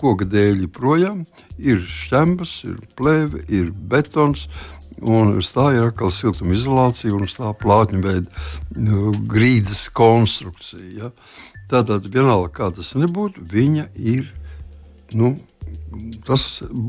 koka 0.00 0.26
dēļ 0.28 0.66
projām 0.74 1.24
ir 1.58 1.82
šķembas, 1.86 2.54
ir 2.68 2.78
plēve, 2.98 3.44
ir 3.48 3.70
betons. 3.70 4.48
Un 5.00 5.38
tā 5.40 5.70
ir 5.72 5.86
atkal 5.86 6.10
siltumizolācija 6.12 7.14
un 7.16 7.28
tā 7.30 7.52
plātņu 7.56 8.02
veida 8.04 8.42
nu, 8.76 9.14
grīdas 9.30 9.86
konstrukcija. 9.96 10.90
Ja? 10.98 11.12
Tātad, 11.70 12.08
vienalga 12.10 12.50
kā 12.52 12.68
tas 12.74 12.92
nebūtu, 12.98 13.46
viņa 13.48 13.86
ir 13.94 14.28
nu, 15.16 15.36
Tas, 16.26 16.44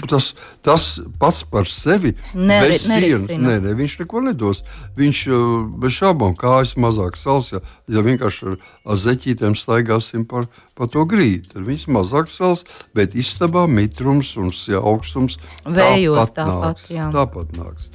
tas, 0.09 0.27
tas 0.61 0.85
pats 1.19 1.39
par 1.47 1.69
sevi 1.71 2.11
Neri, 2.37 2.77
sienas, 2.81 3.23
nē, 3.29 3.55
nē, 3.63 3.73
viņš 3.79 3.95
neko 4.01 4.21
nedos. 4.25 4.61
Viņš 4.97 5.21
uh, 5.31 5.45
bez 5.81 5.95
šaubām 5.95 6.35
kājas 6.37 6.75
mazāk 6.81 7.17
sals. 7.19 7.51
Ja, 7.55 7.63
ja 7.91 8.03
vienkārši 8.05 8.51
ar, 8.51 8.59
ar 8.85 9.01
zeķītēm 9.01 9.55
staigāsim 9.57 10.27
par, 10.29 10.49
par 10.77 10.91
to 10.93 11.07
grīdu, 11.09 11.53
tad 11.55 11.65
viņš 11.69 11.87
mazāk 11.95 12.29
sals, 12.33 12.65
bet 12.97 13.17
istabā 13.17 13.65
mitrums 13.71 14.35
un 14.41 14.53
ja, 14.67 14.83
augstums 14.83 15.39
Vējos 15.65 16.35
tāpat, 16.35 16.85
tāpat, 16.85 16.85
nāks, 16.85 17.17
tāpat 17.17 17.57
nāks. 17.57 17.91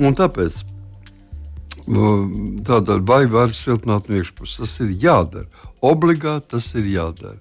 Un 0.00 0.16
tāpēc 0.18 0.62
Tātad, 1.90 3.00
vai 3.08 3.24
var 3.30 3.54
siltināt 3.56 4.08
no 4.10 4.18
iekšpuses? 4.20 4.60
Tas 4.60 4.74
ir 4.84 4.92
jādara. 5.00 5.48
Obligāti 5.80 6.52
tas 6.54 6.68
ir 6.76 6.86
jādara. 6.92 7.38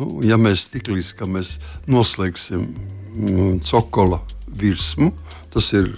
Nu, 0.00 0.08
ja 0.26 0.38
mēs 0.40 0.66
tik 0.72 0.88
līdz 0.90 1.12
mēs 1.30 1.56
noslēgsim 1.90 2.64
mm, 2.66 3.60
cokola 3.68 4.18
virsmu, 4.58 5.12
tas 5.54 5.70
ir 5.76 5.92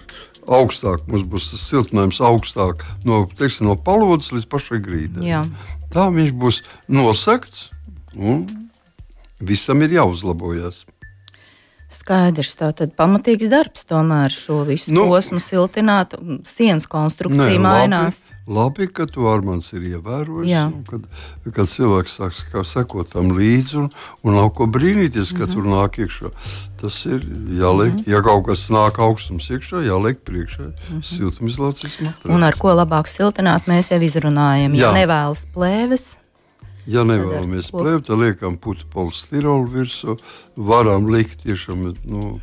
augstāk, 0.46 1.06
mums 1.08 1.24
būs 1.26 1.50
tas 1.52 1.64
siltinājums 1.66 2.20
augstāk 2.24 2.84
no, 3.08 3.24
teiksim, 3.38 3.66
no 3.70 3.76
palodzes 3.76 4.34
līdz 4.34 4.48
pašai 4.52 4.82
grīdai. 4.84 5.24
Tā 5.92 6.08
viņš 6.12 6.34
būs 6.36 6.60
nosegts 6.92 7.70
un 8.14 8.44
visam 9.40 9.82
ir 9.84 9.96
jāuzlabojas. 9.96 10.84
Skaidrs, 11.96 12.52
tā 12.60 12.70
tad 12.76 12.92
pamatīgs 12.98 13.48
darbs 13.48 13.86
tomēr 13.88 14.32
šo 14.34 14.60
visu 14.68 14.92
nu, 14.92 15.06
posmu 15.08 15.40
siltināt, 15.40 16.16
sienas 16.48 16.84
konstrukcija 16.90 17.54
ne, 17.54 17.62
mainās. 17.62 18.18
Labi, 18.46 18.56
labi, 18.58 18.88
ka 18.98 19.06
tu 19.10 19.28
Armāns 19.30 19.70
ir 19.72 19.86
ievērojis, 19.94 20.74
kad, 20.90 21.06
kad 21.56 21.70
cilvēks 21.72 22.18
sāk 22.18 22.58
sekot 22.68 23.14
tam 23.14 23.32
līdzi 23.36 23.80
un, 23.80 23.88
un 24.26 24.36
nav 24.36 24.52
ko 24.58 24.68
brīnīties, 24.68 25.32
ka 25.32 25.46
mm 25.46 25.48
-hmm. 25.48 25.54
tur 25.54 25.70
nāk 25.72 25.98
iekšā. 26.04 26.32
Tas 26.82 27.00
ir 27.06 27.24
jāliek, 27.60 27.92
mm 27.94 27.98
-hmm. 27.98 28.12
ja 28.12 28.22
kaut 28.22 28.46
kas 28.46 28.68
nāk 28.68 29.00
augstums 29.00 29.48
iekšā, 29.50 29.86
jāliek 29.86 30.20
priekšā 30.24 30.62
mm 30.66 30.74
-hmm. 30.90 31.02
siltumizolācijas 31.16 31.98
materiāls. 32.00 32.34
Un 32.34 32.42
ar 32.42 32.54
ko 32.58 32.68
labāk 32.68 33.08
siltināt, 33.08 33.66
mēs 33.66 33.90
jau 33.90 34.00
izrunājam. 34.00 34.74
Ja 34.74 34.90
Jā. 34.90 34.94
nevēlas 34.94 35.46
plēves, 35.54 36.16
Ja 36.86 37.02
nevēlamies 37.06 37.72
plēvēt, 37.74 38.06
tad 38.06 38.20
liekam 38.20 38.58
putu 38.62 38.86
polistirolu 38.92 39.66
virsū. 39.72 40.14
Varam 40.56 41.08
likt 41.10 41.42
tiešām. 41.46 41.90
Nu, 42.06 42.36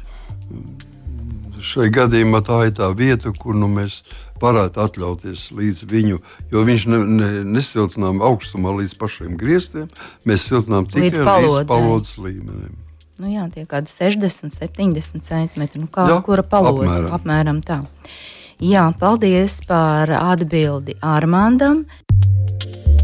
Šai 1.63 1.88
gadījumā 1.93 2.41
tā 2.43 2.57
ir 2.67 2.73
tā 2.75 2.89
vieta, 2.97 3.31
kur 3.39 3.55
nu, 3.55 3.69
mēs 3.71 4.01
varētu 4.41 4.81
atļauties 4.83 5.45
līdz 5.55 5.83
viņu, 5.88 6.19
jo 6.51 6.63
viņš 6.67 6.85
ne, 6.91 7.00
ne, 7.07 7.29
nesiltinām 7.55 8.19
augstumā 8.25 8.73
līdz 8.81 8.97
pašiem 9.00 9.38
griestiem. 9.39 9.88
Mēs 10.27 10.50
siltinām 10.50 10.89
tikai 10.89 11.07
līdz 11.07 11.21
palodzes, 11.23 11.69
palodzes 11.71 12.17
līmenim. 12.19 12.75
Nu 13.21 13.31
jā, 13.31 13.45
tie 13.53 13.63
kādi 13.69 13.91
60, 13.93 14.57
70 14.57 15.23
centimetri. 15.23 15.79
Nu 15.79 15.88
kā, 15.88 16.07
jā, 16.09 16.19
kura 16.25 16.43
palodze? 16.43 16.89
Apmēram. 16.89 17.12
apmēram 17.15 17.63
tā. 17.63 17.79
Jā, 18.63 18.88
paldies 19.00 19.62
par 19.69 20.12
atbildi 20.17 20.97
Armandam. 21.00 21.85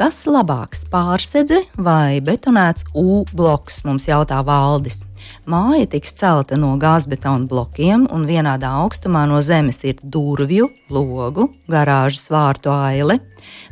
Kas 0.00 0.22
labāks, 0.24 0.86
pārsedze 0.88 1.58
vai 1.76 2.22
betonēts 2.24 2.86
U 2.96 3.18
bloks, 3.36 3.82
mums 3.84 4.06
jautā 4.08 4.38
Valdis. 4.48 5.02
Māja 5.44 5.90
tiks 5.92 6.14
celta 6.16 6.56
no 6.56 6.70
gāzbetona 6.80 7.44
blokiem, 7.44 8.06
un 8.08 8.22
vienādā 8.24 8.70
augstumā 8.80 9.26
no 9.28 9.42
zemes 9.44 9.82
ir 9.84 9.98
durvju, 10.00 10.70
logu, 10.88 11.50
garāžas 11.68 12.30
vārtu 12.32 12.72
aile. 12.72 13.18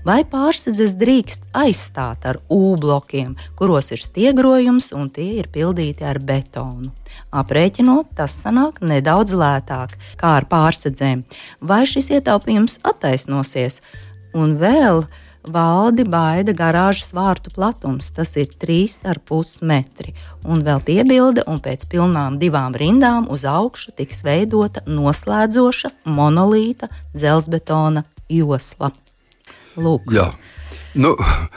Vai 0.05 0.19
pārsedzes 0.29 0.99
drīkst 1.01 1.47
aizstāt 1.57 2.27
ar 2.29 2.43
U 2.53 2.75
blokiem, 2.77 3.31
kuros 3.57 3.89
ir 3.97 4.03
stiegrojums 4.05 4.91
un 4.99 5.09
tie 5.09 5.39
ir 5.39 5.49
pildīti 5.55 6.05
ar 6.05 6.21
betonu? 6.21 6.91
Aprēķinot, 7.33 8.11
tas 8.21 8.35
sanāk 8.43 8.83
nedaudz 8.85 9.33
lētāk 9.33 9.97
kā 10.21 10.35
ar 10.43 10.49
pārsedzēm. 10.53 11.25
Vai 11.65 11.87
šis 11.89 12.11
ietaupījums 12.19 12.83
attaisnosies? 12.93 13.81
Un 14.37 14.59
vēl 14.61 15.07
valdi 15.47 16.05
baida 16.09 16.55
garāžas 16.57 17.13
vārtu 17.17 17.53
platums. 17.55 18.11
Tas 18.15 18.35
ir 18.41 18.51
3,5 18.61 19.63
metri. 19.69 20.15
Un 20.45 20.63
vēl 20.67 20.83
piebilde, 20.85 21.45
un 21.47 21.63
pēc 21.63 21.87
pilnām 21.93 22.39
divām 22.43 22.77
rindām 22.79 23.29
uz 23.33 23.47
augšu 23.49 23.95
tiks 23.99 24.23
veidota 24.27 24.85
noslēdzoša 24.87 25.95
monolīta 26.07 26.91
dzelzbetona 27.15 28.05
josla. 28.29 28.93
Lūk. 29.79 30.11
Jā. 30.15 30.31
Nu, 30.99 31.13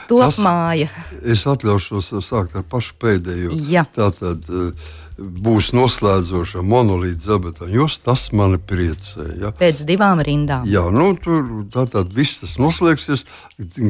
Top 0.06 0.20
tas, 0.20 0.38
māja. 0.42 0.90
Es 1.24 1.42
atļaušos 1.48 2.12
sākt 2.22 2.54
ar 2.58 2.66
pašu 2.68 2.94
pēdējo. 3.00 3.56
Jā. 3.70 3.82
Tātad, 3.96 4.44
uh, 4.52 4.92
būs 5.18 5.72
noslēdzoša 5.76 6.62
monolīta 6.64 7.32
zabata, 7.32 7.68
jo 7.70 7.86
tas 8.04 8.28
mani 8.36 8.58
priecē. 8.58 9.26
Ja? 9.40 9.52
Pēc 9.56 9.84
divām 9.88 10.22
rindām. 10.24 10.66
Jā, 10.68 10.84
nu, 10.94 11.12
tur 11.20 11.66
tātad 11.72 12.12
viss 12.16 12.40
tas 12.42 12.58
noslēgsies. 12.62 13.26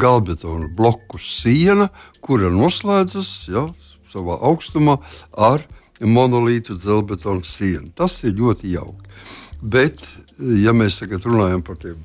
Galbetona 0.03 0.71
bloku 0.77 1.21
siena, 1.23 1.91
kura 2.25 2.51
noslēdzas 2.53 3.31
ja, 3.53 3.69
savā 4.13 4.39
augstumā 4.43 4.99
ar 5.33 5.67
monolītu 6.03 6.77
dzelbetonu 6.81 7.47
sienu. 7.47 7.93
Tas 7.95 8.19
ir 8.27 8.35
ļoti 8.39 8.75
jauki. 8.75 9.15
Bet, 9.63 10.03
ja 10.39 10.75
mēs 10.75 10.99
tagad 10.99 11.27
runājam 11.29 11.63
par 11.63 11.79
tiem 11.79 12.01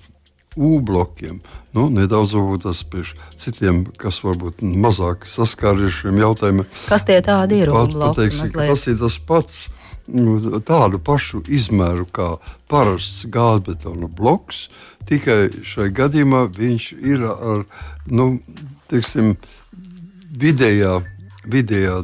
U 0.57 0.79
blokiem. 0.81 1.39
Nu, 1.77 1.87
nedaudz 1.93 2.33
tas 2.63 2.81
priekš 2.89 3.13
citiem, 3.37 3.83
kas 4.01 4.19
varbūt 4.25 4.63
mazāk 4.65 5.27
saskārušies 5.29 5.93
ar 5.93 5.97
šiem 6.01 6.21
jautājumiem. 6.23 6.69
Kas 6.89 7.05
tie 7.05 7.19
tādi 7.21 7.61
ir? 7.61 7.71
Pat, 7.73 7.93
pateiksim, 7.93 8.49
tas 8.57 8.87
ir 8.89 8.97
tas 9.01 9.19
pats. 9.21 9.67
Nu, 10.07 10.37
tādu 10.63 11.01
pašu 11.03 11.41
izmēru 11.51 12.05
kā 12.15 12.29
parasts 12.71 13.25
gāzbetona 13.27 14.07
bloks, 14.07 14.69
tikai 15.09 15.49
šajā 15.67 15.91
gadījumā 15.97 16.45
viņš 16.55 16.85
ir 16.95 17.25
ar 17.27 17.65
nu, 18.07 18.29
teiksim, 18.87 19.35
vidējā, 20.39 21.01
vidējā 21.43 21.99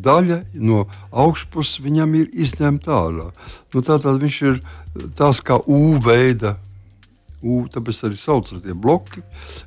daļa 0.00 0.40
no 0.60 0.84
augšpuses 1.10 1.80
viņam 1.84 2.14
ir 2.20 2.28
izņemta 2.32 2.92
ārā. 2.96 3.28
Nu, 3.74 3.82
Tātad 3.84 4.20
viņš 4.22 4.42
ir 4.50 4.60
tāds 5.18 5.42
kā 5.44 5.58
U 5.66 5.96
veida 6.04 6.58
U, 7.42 7.64
tāpēc 7.72 8.04
arī 8.04 8.18
sauc 8.20 8.50
ar 8.52 8.60
tie 8.64 8.74
bloki. 8.76 9.22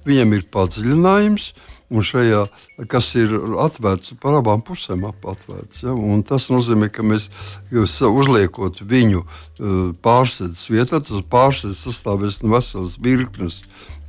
Viņam 0.05 0.35
ir 0.37 0.49
padziļinājums, 0.53 1.51
un 1.93 2.05
šajā, 2.05 2.43
kas 2.89 3.11
ir 3.19 3.33
atvērts 3.61 4.15
par 4.21 4.39
abām 4.39 4.63
pusēm, 4.65 5.05
ap 5.09 5.25
atvērts. 5.33 5.83
Ja? 5.85 5.93
Un 5.93 6.23
tas 6.27 6.49
nozīmē, 6.53 6.89
ka 6.93 7.05
mēs 7.05 7.29
uzliekot 8.07 8.81
viņu 8.89 9.23
pārsēdes 10.03 10.63
vietā, 10.73 11.01
tas 11.03 11.25
pārsēdes 11.29 11.83
sastāvēs 11.87 12.41
no 12.43 12.55
veselas 12.55 12.97
virknes. 13.01 13.63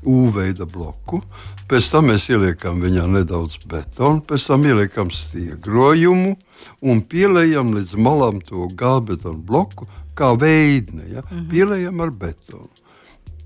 U-veida 0.05 0.67
bloku, 0.69 1.23
pēc 1.65 1.87
tam 1.89 2.11
mēs 2.11 2.27
ieliekam 2.29 2.83
viņā 2.85 3.07
nedaudz 3.09 3.55
betonu, 3.65 4.21
pēc 4.29 4.51
tam 4.51 4.67
ieliekam 4.69 5.09
stiegrojumu 5.09 6.35
un 6.85 7.01
pieliekam 7.09 7.73
līdz 7.73 7.95
malam 7.97 8.43
to 8.45 8.67
gāzbetonu 8.77 9.41
bloku 9.49 9.89
kā 10.13 10.35
veidne. 10.37 11.09
Ja? 11.09 11.23
Mm 11.23 11.39
-hmm. 11.39 11.49
Pieliekam 11.51 12.01
ar 12.01 12.11
betonu. 12.11 12.69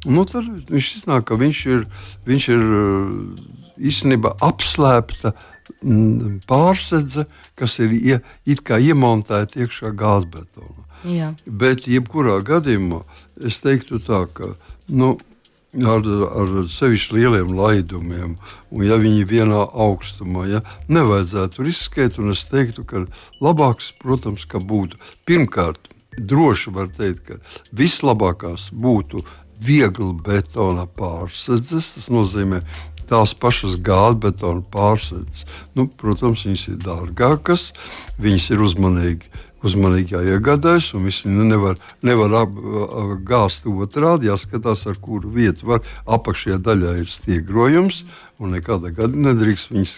Nu, 0.07 0.25
tad 0.29 0.47
viņš 0.71 0.91
iznāk, 1.01 1.27
ka 1.31 1.39
viņš 1.41 1.63
ir, 1.73 1.87
viņš 2.29 2.49
ir 2.55 2.67
īstenībā 3.91 4.37
apslēpta 4.45 5.35
pārsedze, 6.49 7.27
kas 7.59 7.79
ir 7.83 7.95
ie, 7.97 8.21
iemontēta 8.47 9.65
iekšā 9.65 9.93
gāzbetonā. 9.99 10.87
Jā. 11.07 11.33
Bet, 11.47 11.87
jebkurā 11.87 12.41
gadījumā, 12.47 13.05
es 13.47 13.61
teiktu 13.63 14.01
tā, 14.03 14.25
ka. 14.35 14.55
Nu, 14.89 15.17
ar, 15.77 16.07
ar 16.41 16.55
sevišķi 16.73 17.19
lieliem 17.19 17.53
laidumiem, 17.59 18.37
un 18.73 18.87
ja 18.87 18.97
viņi 18.99 19.23
ir 19.23 19.31
vienā 19.31 19.61
augstumā, 19.69 20.47
ja, 20.49 20.63
nevajadzētu 20.89 21.67
riskēt. 21.67 22.19
Es 22.33 22.47
teiktu, 22.51 22.87
ka 22.89 23.05
labāks, 23.45 23.93
protams, 24.01 24.47
ka 24.49 24.59
būtu 24.59 24.99
pirmkārt, 25.29 25.93
droši 26.19 26.73
var 26.75 26.89
teikt, 26.97 27.29
ka 27.29 27.39
vislabākās 27.77 28.71
būtu 28.73 29.23
viegli 29.65 30.13
betona 30.25 30.87
pārsēdzes. 30.99 31.95
Tas 31.97 32.09
nozīmē 32.13 32.63
tās 33.09 33.35
pašas 33.39 33.79
gāzbetona 33.85 34.65
pārsēdzes. 34.73 35.45
Nu, 35.77 35.89
protams, 36.01 36.47
viņas 36.47 36.65
ir 36.73 36.81
dārgākas, 36.85 37.73
viņas 38.21 38.51
ir 38.55 38.65
uzmanīgi. 38.69 39.37
Uzmanīgi 39.59 40.15
jāiegādājas, 40.15 40.93
un 40.95 41.09
viņš 41.09 41.17
nevar, 41.35 41.81
nevar 42.07 42.35
ap, 42.45 42.53
gāzt 43.27 43.65
otrādi. 43.67 44.29
Jāskatās, 44.31 44.85
ar 44.87 45.01
kuru 45.03 45.33
vietu 45.35 45.67
var. 45.73 45.83
Apakšējā 46.07 46.61
daļā 46.63 46.93
ir 47.01 47.11
stiegrojums, 47.11 48.05
un 48.39 48.55
nekādā 48.55 48.93
gadījumā 48.95 49.33
nedrīkst 49.33 49.73
viņus 49.75 49.97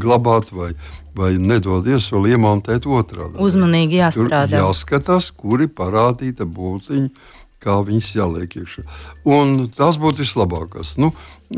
glabāt 0.00 0.48
vai, 0.56 0.70
vai 1.12 1.34
nedodies 1.36 2.08
vēl 2.14 2.30
iemontēt 2.38 2.88
otrādi. 2.88 3.36
Uzmanīgi 3.36 4.00
jāstrādā. 4.00 4.48
Tur 4.54 4.64
jāskatās, 4.64 5.28
kuri 5.44 5.68
parādīta 5.68 6.48
būtiņa 6.48 7.35
kā 7.62 7.76
viņas 7.86 8.10
jāliek 8.16 8.56
iekšā. 8.60 8.84
Un 9.28 9.68
tas 9.74 9.98
būtu 10.00 10.24
vislabākais. 10.24 10.94
Nu, 11.00 11.12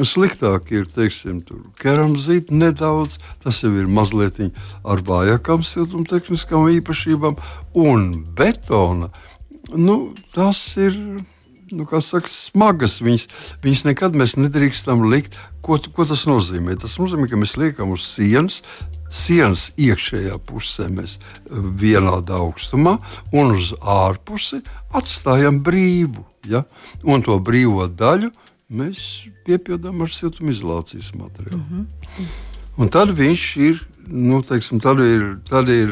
sliktāk 0.07 0.71
ir, 0.75 0.87
teiksim, 0.95 1.41
keramzīta 1.81 2.55
nedaudz, 2.55 3.19
tas 3.45 3.63
jau 3.65 3.73
ir 3.77 3.91
mazliet 3.91 4.41
ar 4.85 5.03
vājākām 5.05 5.65
siltumtehniskām 5.67 6.69
īpašībām, 6.79 7.41
un 7.79 8.07
betona. 8.39 9.11
Nu, 9.75 10.15
tas 10.35 10.61
ir 10.81 10.97
nu, 11.73 11.87
saka, 12.01 12.31
smagas. 12.31 12.99
Viņas, 13.05 13.27
viņas 13.65 13.85
nekad 13.89 14.17
nedrīkstam 14.17 15.05
likt. 15.11 15.37
Ko, 15.65 15.77
ko 15.93 16.07
tas 16.09 16.25
nozīmē? 16.29 16.79
Tas 16.81 16.97
nozīmē, 17.01 17.29
ka 17.29 17.41
mēs 17.41 17.59
liekam 17.61 17.93
uz 17.97 18.07
sienas 18.07 18.63
sienas 19.11 19.71
iekšējā 19.77 20.39
pusē 20.49 20.89
mēs 20.93 21.19
vienādā 21.51 22.39
augstumā, 22.43 22.99
un 23.33 23.57
uz 23.57 23.73
ārpusi 23.81 24.63
atstājam 24.95 25.63
brīvu. 25.65 26.25
Ja? 26.49 26.65
Un 27.05 27.25
to 27.27 27.39
brīvo 27.41 27.89
daļu 27.89 28.31
mēs 28.69 29.29
piepildām 29.47 30.03
ar 30.05 30.13
siltumizolācijas 30.13 31.15
materiālu. 31.17 31.63
Mm 31.63 31.87
-hmm. 31.87 32.27
Un 32.79 32.89
tad 32.89 33.11
viņš 33.11 33.45
ir, 33.57 33.81
nu, 34.07 34.43
teiksim, 34.43 34.81
tad 34.81 35.01
ir, 35.03 35.39
tad 35.49 35.69
ir, 35.69 35.89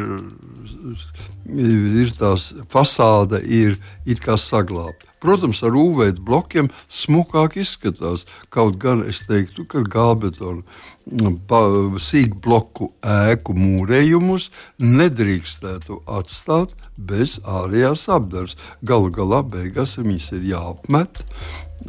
ir 1.48 2.12
tās 2.18 2.52
fasāde, 2.70 3.40
ir 3.42 3.78
it 4.06 4.20
kā 4.20 4.36
saglabāta. 4.38 5.06
Protams, 5.20 5.62
ar 5.66 5.74
UV 5.74 6.12
blokiem 6.20 6.68
smukāk 6.92 7.56
izskatās. 7.56 8.26
Kaut 8.48 8.78
gan 8.78 9.02
es 9.08 9.24
teiktu, 9.26 9.64
ka 9.64 9.82
gābetona 9.82 10.62
sīk 11.06 12.34
bloku 12.42 12.90
ēku 13.02 13.54
mūrējumus 13.54 14.50
nedrīkstētu 14.82 16.02
atstāt 16.06 16.74
bez 16.98 17.38
ārējās 17.46 18.08
apdars. 18.10 18.56
Galu 18.82 19.10
galā 19.10 19.42
beigās 19.46 19.98
viņas 19.98 20.32
ir 20.32 20.42
jāapmet. 20.50 21.22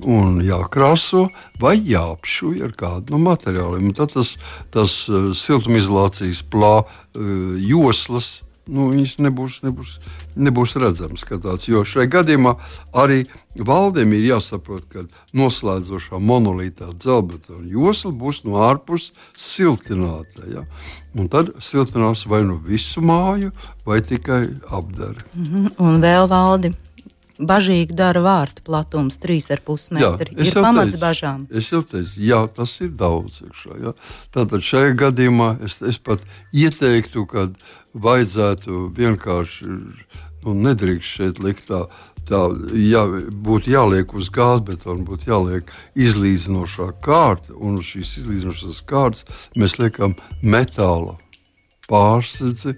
Un 0.06 0.42
jākrāso 0.44 1.30
vai 1.60 1.80
jāapšuj 1.82 2.62
ar 2.62 2.74
kādu 2.78 3.16
no 3.16 3.24
materiāliem. 3.24 3.94
Tad 3.96 4.14
tas, 4.14 4.36
tas 4.70 5.10
uh, 5.10 5.32
siltumizolācijas 5.34 6.44
plā 6.46 6.84
uh, 6.84 7.58
joslas 7.58 8.44
nu, 8.68 8.90
viņas 8.92 9.18
nebūs, 9.24 9.60
nebūs, 9.66 9.98
nebūs 10.36 10.76
redzamas. 10.82 11.26
Tāds, 11.28 11.68
jo 11.70 11.84
šajā 11.88 12.10
gadījumā 12.18 12.56
arī 12.98 13.24
valdēm 13.58 14.16
ir 14.18 14.30
jāsaprot, 14.34 14.88
ka 14.92 15.06
noslēdzošā 15.38 16.22
monolītā 16.22 16.92
dzelzceļa 16.94 17.66
josla 17.74 18.14
būs 18.24 18.44
no 18.48 18.62
ārpuses 18.68 19.14
siltināta. 19.38 20.48
Ja? 20.54 20.66
Un 21.18 21.32
tad 21.34 21.56
siltinās 21.64 22.28
vai 22.30 22.44
nu 22.46 22.60
visu 22.62 23.02
māju, 23.02 23.54
vai 23.86 24.02
tikai 24.06 24.44
apdari. 24.70 25.24
Mm 25.36 25.46
-hmm. 25.46 25.72
Un 25.80 26.02
vēl 26.02 26.30
valdi 26.30 26.74
bažīgi 27.38 27.96
dara 27.98 28.22
vārtu 28.24 28.64
platums, 28.66 29.18
3,5 29.22 29.94
metri. 29.98 30.34
Jā, 30.36 30.48
ir 30.48 30.54
pamats 30.58 30.94
teicu, 30.94 31.02
bažām. 31.02 31.46
Es 31.52 31.72
jau 31.72 31.82
teicu, 31.86 32.20
jā, 32.22 32.42
tas 32.54 32.74
ir 32.82 32.94
daudz. 32.98 33.42
Iekšā, 33.46 33.78
jā. 33.84 33.94
Tātad 34.34 34.66
šajā 34.66 34.96
gadījumā 34.98 35.52
es, 35.66 35.80
es 35.86 36.00
pat 36.02 36.24
ieteiktu, 36.54 37.26
ka 37.30 37.48
vajadzētu 38.04 38.88
vienkārši 38.98 39.68
nu, 39.68 40.54
nedrīkst 40.68 41.18
šeit 41.20 41.42
likt 41.44 41.68
tā. 41.72 41.88
Tā 42.28 42.42
jā, 42.76 43.06
būtu 43.48 43.72
jāliek 43.72 44.10
uz 44.20 44.28
gāzbetona, 44.36 45.06
būtu 45.08 45.30
jāliek 45.30 45.70
izlīdzinošā 45.96 46.90
kārta, 47.00 47.54
un 47.56 47.78
uz 47.80 47.94
šīs 47.94 48.18
izlīdzinošās 48.20 48.82
kārtas 48.90 49.24
mēs 49.56 49.78
liekam 49.80 50.18
metāla 50.44 51.16
pārsedzi, 51.88 52.76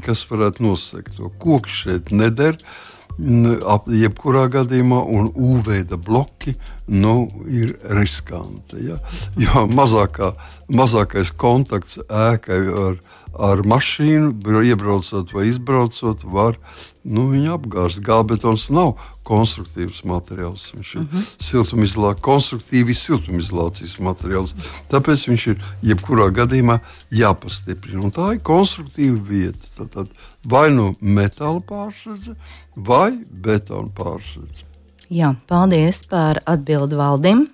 kas 0.00 0.24
varētu 0.30 0.64
nosegt 0.64 1.18
to. 1.18 1.28
Koks 1.44 1.82
šeit 1.82 2.08
neder, 2.08 2.56
uh, 2.56 2.96
jebkurā 3.18 4.46
gadījumā, 4.52 5.00
un 5.08 5.30
UV 5.34 5.84
bloki 5.96 6.54
nu, 6.86 7.28
ir 7.48 7.76
riskanti. 7.82 8.86
Ja? 8.88 8.98
Jo 9.40 9.66
mazākā, 9.70 10.32
mazākais 10.72 11.32
kontakts 11.36 11.98
ēkai 12.06 12.60
ar, 12.86 12.98
ar 13.36 13.62
mašīnu, 13.66 14.34
iebraucot 14.64 15.34
vai 15.34 15.48
izbraucot, 15.50 16.24
var 16.24 16.58
nu, 17.02 17.26
viņu 17.32 17.54
apgāzt. 17.56 18.02
Gābetons 18.06 18.68
nav 18.74 18.94
konstruktīvs 19.26 20.04
materiāls. 20.06 20.68
Viņš 20.74 20.92
ir 20.94 21.00
uh 21.02 21.08
-huh. 21.12 21.26
siltumizolā, 21.42 22.14
konstruktīvi 22.28 22.94
siltumizolācijas 22.94 23.98
materiāls. 23.98 24.54
Tāpēc 24.90 25.26
viņš 25.30 25.46
ir 25.52 25.64
jebkurā 25.82 26.30
gadījumā 26.30 26.78
jāpastiprina. 27.10 28.04
Un 28.04 28.14
tā 28.14 28.34
ir 28.34 28.42
konstruktīva 28.42 29.18
vieta. 29.28 29.66
Tad, 29.76 29.90
tad 29.90 30.08
vai 30.44 30.70
nu 30.70 30.94
metāla 31.00 31.60
pārsardze, 31.60 32.36
vai 32.76 33.18
betona 33.30 33.90
pārsardze. 33.90 34.65
Jā, 35.06 35.28
paldies 35.46 36.00
par 36.10 36.40
atbildi 36.50 36.96
valdim. 36.98 37.44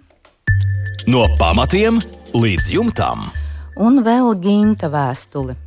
No 1.05 1.27
pamatiem 1.37 1.99
līdz 2.33 2.71
jumtam. 2.73 3.27
Un 3.77 4.01
vēl 4.07 4.31
ginta 4.41 4.89
vēstuli. 4.89 5.59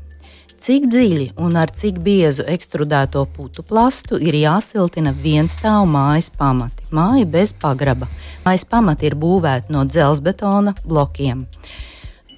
Cik 0.65 0.88
dziļi 0.89 1.28
un 1.45 1.54
ar 1.62 1.69
cik 1.69 2.00
biezu 2.02 2.41
ekstrudēto 2.50 3.21
putu 3.36 3.62
plastu 3.62 4.17
ir 4.17 4.34
jāsiltina 4.39 5.13
vienstāvu 5.13 5.86
mājas 5.93 6.32
pamati? 6.34 6.88
Māja 6.89 7.28
bez 7.30 7.54
pagraba. 7.54 8.10
Mājas 8.48 8.65
pamati 8.65 9.06
ir 9.06 9.19
būvēti 9.21 9.76
no 9.76 9.86
dzelzbetona 9.86 10.74
blokiem 10.88 11.45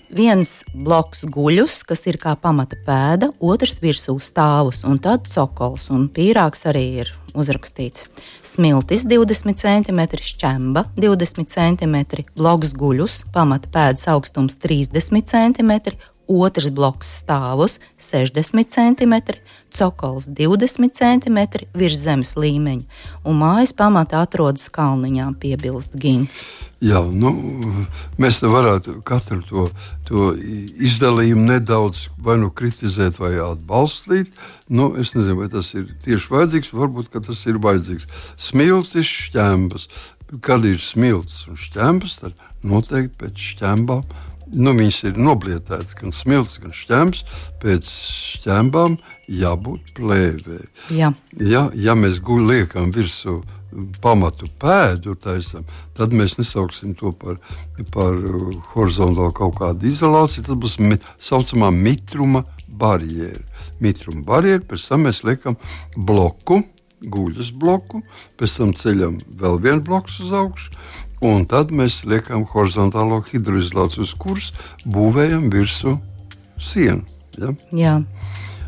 viens 0.09 0.63
bloks 0.73 1.25
guļus, 1.27 1.81
kas 1.87 2.05
ir 2.09 2.17
kā 2.21 2.35
pamata 2.39 2.77
pēda, 2.85 3.31
otrs 3.43 3.79
virsū 3.83 4.17
stāvus, 4.23 4.83
un 4.87 4.99
tad 5.03 5.27
cokols. 5.29 5.89
Un 5.93 6.07
pīrāgs 6.13 6.65
arī 6.69 6.85
ir 7.03 7.13
uzrakstīts. 7.37 8.07
Smiltis 8.45 9.05
20 9.07 9.57
cm, 9.61 10.01
šķemba 10.31 10.87
20 10.97 11.53
cm, 11.53 11.97
bloks 12.37 12.73
guļus, 12.77 13.21
pamata 13.33 13.69
pēdas 13.73 14.07
augstums 14.11 14.57
30 14.63 15.27
cm, 15.31 15.97
otrs 16.27 16.69
bloks 16.73 17.09
stāvus 17.23 17.79
60 17.97 18.69
cm, 18.69 19.15
cokols 19.77 20.27
20 20.29 20.93
cm 20.95 21.39
virs 21.77 21.99
zemes 22.03 22.35
līmeņa, 22.39 22.85
un 23.27 23.39
mājas 23.39 23.73
pamatā 23.77 24.23
atrodas 24.25 24.69
kalniņā, 24.73 25.29
piebilst 25.41 25.95
Gins. 25.99 26.41
Jā, 26.83 26.99
nu, 27.09 27.31
mēs 28.21 28.37
te 28.37 28.49
varētu 28.51 28.99
katru 29.05 29.39
to, 29.47 29.63
to 30.05 30.27
izdalījumu 30.37 31.47
nedaudz 31.47 32.03
vai 32.21 32.35
nu 32.37 32.51
kritizēt, 32.53 33.17
vai 33.17 33.33
atbalstīt. 33.41 34.29
Nu, 34.69 34.91
es 35.01 35.15
nezinu, 35.15 35.39
vai 35.39 35.49
tas 35.49 35.71
ir 35.73 35.87
tieši 36.05 36.29
vajadzīgs, 36.35 36.75
varbūt 36.77 37.17
tas 37.17 37.41
ir 37.49 37.57
vajadzīgs. 37.63 38.05
Smiltis, 38.37 39.09
šķēmas. 39.09 39.89
Kad 40.43 40.65
ir 40.67 40.77
smilts 40.83 41.47
un 41.49 41.57
šķēmas, 41.57 42.17
tad 42.21 42.47
noteikti 42.67 43.23
pēc 43.23 43.45
šķēmām 43.55 44.05
nu, 44.55 44.73
viņas 44.77 45.01
ir 45.09 45.19
noblietētas, 45.19 45.95
gan 45.99 46.13
smilts, 46.15 46.57
gan 46.63 46.73
šķēms. 46.75 47.23
Pēc 47.61 47.91
šķēmām 48.37 48.97
jābūt 49.27 49.93
plēvē. 49.97 50.59
Jā. 50.95 51.11
Ja, 51.41 51.67
ja 51.75 51.95
mēs 51.97 52.21
liekam 52.23 52.91
virsū 52.95 53.41
pamatu 54.01 54.47
pēdu, 54.59 55.15
taisam, 55.19 55.65
tad 55.97 56.13
mēs 56.15 56.37
nesauksim 56.39 56.95
to 56.97 57.11
par, 57.11 57.37
par 57.93 58.15
horizontālu 58.73 59.33
kaut 59.35 59.57
kādu 59.59 59.89
izolāciju. 59.91 60.45
Tas 60.47 60.61
būs 60.63 60.77
tā 60.79 60.97
saucamā 61.19 61.71
mitruma 61.75 62.45
barjera. 62.67 63.43
Mitruma 63.83 64.23
barjera, 64.27 64.63
pēc 64.63 64.87
tam 64.89 65.07
mēs 65.07 65.23
liekam 65.27 65.59
bloku. 65.95 66.63
Guļas 66.97 67.51
bloku, 67.53 67.99
pēc 68.39 68.55
tam 68.57 68.71
ceļam 68.73 69.19
vēl 69.37 69.59
vienu 69.61 69.83
bloku 69.85 70.09
uz 70.23 70.31
augšu, 70.33 70.71
Un 71.25 71.47
tad 71.49 71.71
mēs 71.73 72.03
liekam 72.05 72.45
horizontālo 72.51 73.23
hidroizolāciju, 73.25 74.05
uz 74.05 74.13
kuras 74.17 74.51
būvējam 74.85 75.47
virsmu 75.53 75.95
sienu. 76.61 77.01
Ja? 77.37 77.53
Jā. 77.73 77.95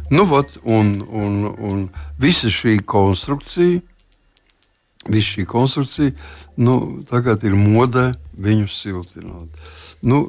Nu, 0.09 0.25
vat, 0.25 0.55
un, 0.65 0.95
un, 1.13 1.43
un 1.61 1.83
visa 2.17 2.49
šī 2.49 2.79
konstrukcija, 2.89 3.83
visa 5.05 5.35
šī 5.35 5.45
konstrukcija 5.49 6.15
nu, 6.57 7.03
tagad 7.09 7.45
ir 7.45 7.53
modē 7.53 8.11
viņu 8.41 8.69
siltināt. 8.73 9.61
Nu, 10.01 10.23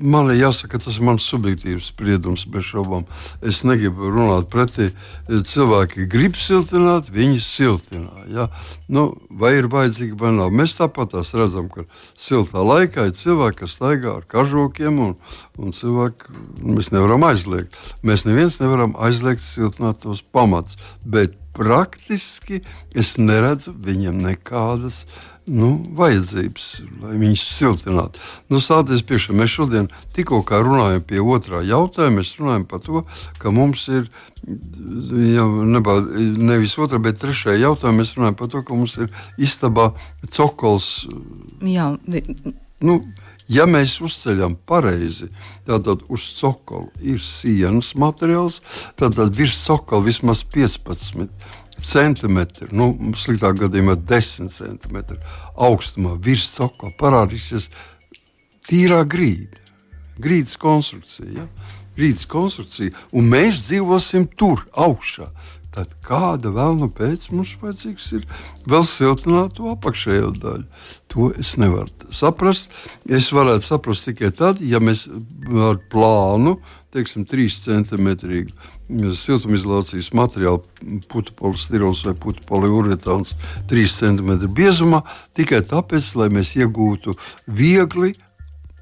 man 0.00 0.30
ir 0.32 0.38
jāsaka, 0.42 0.80
tas 0.82 0.98
ir 0.98 1.06
mans 1.06 1.26
subjektīvs 1.28 1.90
spriedums, 1.92 2.44
bez 2.50 2.66
šaubām. 2.68 3.06
Es 3.42 3.62
negribu 3.66 4.10
runāt 4.12 4.48
pretī. 4.52 4.90
Cilvēki 5.28 6.06
grib 6.10 6.38
siltināt, 6.38 7.10
viņi 7.14 7.40
siltinā. 7.44 8.26
Ja? 8.32 8.48
Nu, 8.92 9.10
vai 9.30 9.56
ir 9.58 9.70
vajadzīgi 9.72 10.18
vai 10.20 10.32
nav? 10.36 10.52
Mēs 10.54 10.76
tāpat 10.78 11.16
redzam, 11.18 11.70
ka 11.72 11.86
siltā 12.18 12.64
laikā 12.64 13.08
ir 13.08 13.16
cilvēki, 13.18 13.62
kas 13.64 13.76
staigā 13.78 14.18
ar 14.18 14.28
kažokiem, 14.28 15.00
un, 15.04 15.16
un 15.58 15.74
cilvēki 15.76 16.38
mēs 16.62 16.92
nevaram 16.94 17.26
aizliegt. 17.28 17.76
Mēs 18.06 18.26
neviens 18.28 18.60
nevaram 18.62 18.96
aizliegt 18.98 19.44
siltināt 19.44 20.02
tos 20.04 20.22
pamats, 20.22 20.78
bet 21.04 21.36
praktiski 21.58 22.62
es 22.94 23.16
neredzu 23.18 23.74
viņiem 23.74 24.20
nekādas 24.22 25.02
nu, 25.48 25.70
vajadzības, 25.98 26.66
lai 27.02 27.16
viņus 27.20 27.44
siltinātu. 27.56 28.22
Nu, 28.52 28.60
Sāties 28.62 29.04
priekšā, 29.06 29.36
mēs 29.36 29.52
šodien 29.52 29.88
tikko 30.16 30.42
runājam 30.48 31.04
pie 31.08 31.22
otrā 31.22 31.62
jautājuma. 31.66 32.20
Mēs 32.20 32.34
runājam 32.40 32.66
par 32.68 32.82
to, 32.84 33.04
ka 33.40 33.52
mums 33.54 33.86
ir 33.88 34.08
jau 35.34 35.48
nebā, 35.68 35.98
nevis 36.38 36.78
otrā, 36.80 37.00
bet 37.02 37.20
trešajā 37.22 37.58
jautājumā 37.62 38.02
mēs 38.02 38.14
runājam 38.18 38.38
par 38.38 38.52
to, 38.52 38.62
ka 38.62 38.76
mums 38.78 38.98
ir 39.00 39.08
istabā 39.38 39.92
cokols. 40.34 41.08
Jā, 41.64 41.94
nu, 42.80 43.00
Ja 43.48 43.64
mēs 43.64 43.94
uzceļam 44.04 44.58
pareizi, 44.68 45.30
tad 45.64 45.86
uz 45.88 46.26
cokolu 46.36 46.90
ir 47.00 47.22
sienas 47.24 47.94
materiāls, 47.96 48.58
tad 49.00 49.16
virs 49.38 49.56
cokola 49.64 50.04
vismaz 50.04 50.42
15 50.52 51.32
centimetri, 51.84 52.68
nu, 52.74 52.90
sliktāk 53.18 53.60
gadījumā 53.62 53.96
10 54.08 54.52
centimetri 54.54 55.18
augstumā 55.54 56.16
virs 56.22 56.50
cokola 56.56 56.94
parādīsies 56.98 57.68
tīrā 58.68 59.02
grīda, 59.08 59.60
grīdas 60.20 60.58
konstrukcija. 60.60 61.44
Ja? 61.44 61.76
Grīdas 61.98 62.28
konstrukcija, 62.30 62.94
un 63.18 63.30
mēs 63.30 63.64
dzīvosim 63.66 64.28
tur 64.38 64.62
augšā. 64.78 65.32
Tad 65.74 65.90
kāda 66.02 66.50
vēl 66.54 66.78
no 66.78 66.88
pēc 66.90 67.28
mums 67.30 67.52
vajadzīgs 67.60 68.06
ir 68.16 68.24
vēl 68.70 68.86
siltināt 68.88 69.58
to 69.58 69.68
apakšējo 69.74 70.30
daļu? 70.42 70.64
To 71.12 71.28
es 71.38 71.52
nevaru 71.60 72.14
saprast. 72.14 72.72
Es 73.06 73.28
varētu 73.34 73.66
saprast 73.66 74.08
tikai 74.08 74.32
tad, 74.34 74.62
ja 74.64 74.80
mēs 74.82 75.04
ar 75.68 75.78
plānu, 75.92 76.56
teiksim, 76.94 77.26
3 77.28 77.60
centimetrīgu 77.66 78.54
siltumizolācijas 78.88 80.12
materiālu, 80.16 80.62
putu 81.12 81.34
polistirols 81.36 82.04
vai 82.06 82.14
poliuretāns 82.48 83.34
3 83.68 83.92
cm 83.92 84.48
biezumā, 84.54 85.02
tikai 85.36 85.60
tāpēc, 85.68 86.14
lai 86.16 86.30
mēs 86.32 86.54
iegūtu 86.56 87.16
viegli 87.46 88.14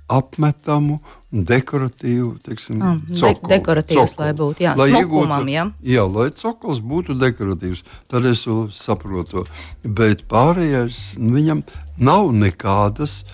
apmetamu 0.07 1.01
dekoratīvu, 1.33 2.37
teiksim, 2.45 2.83
ah, 2.87 3.01
cokolu, 3.11 3.49
de 3.49 3.57
dekoratīvs, 3.57 4.13
cokolu. 4.15 4.23
lai 4.23 4.37
būtu, 4.39 4.63
jā, 4.63 4.75
lai 4.79 4.87
smukumam, 4.93 5.51
jā. 5.51 5.65
jā, 5.83 6.05
lai 6.07 6.29
cokols 6.39 6.81
būtu 6.81 7.17
dekoratīvs, 7.19 7.83
tad 8.13 8.29
es 8.31 8.47
vēl 8.47 8.69
saprotu, 8.75 9.43
bet 9.83 10.23
pārējais 10.31 11.19
viņam 11.19 11.65
nav 11.99 12.31
nekādas, 12.37 13.25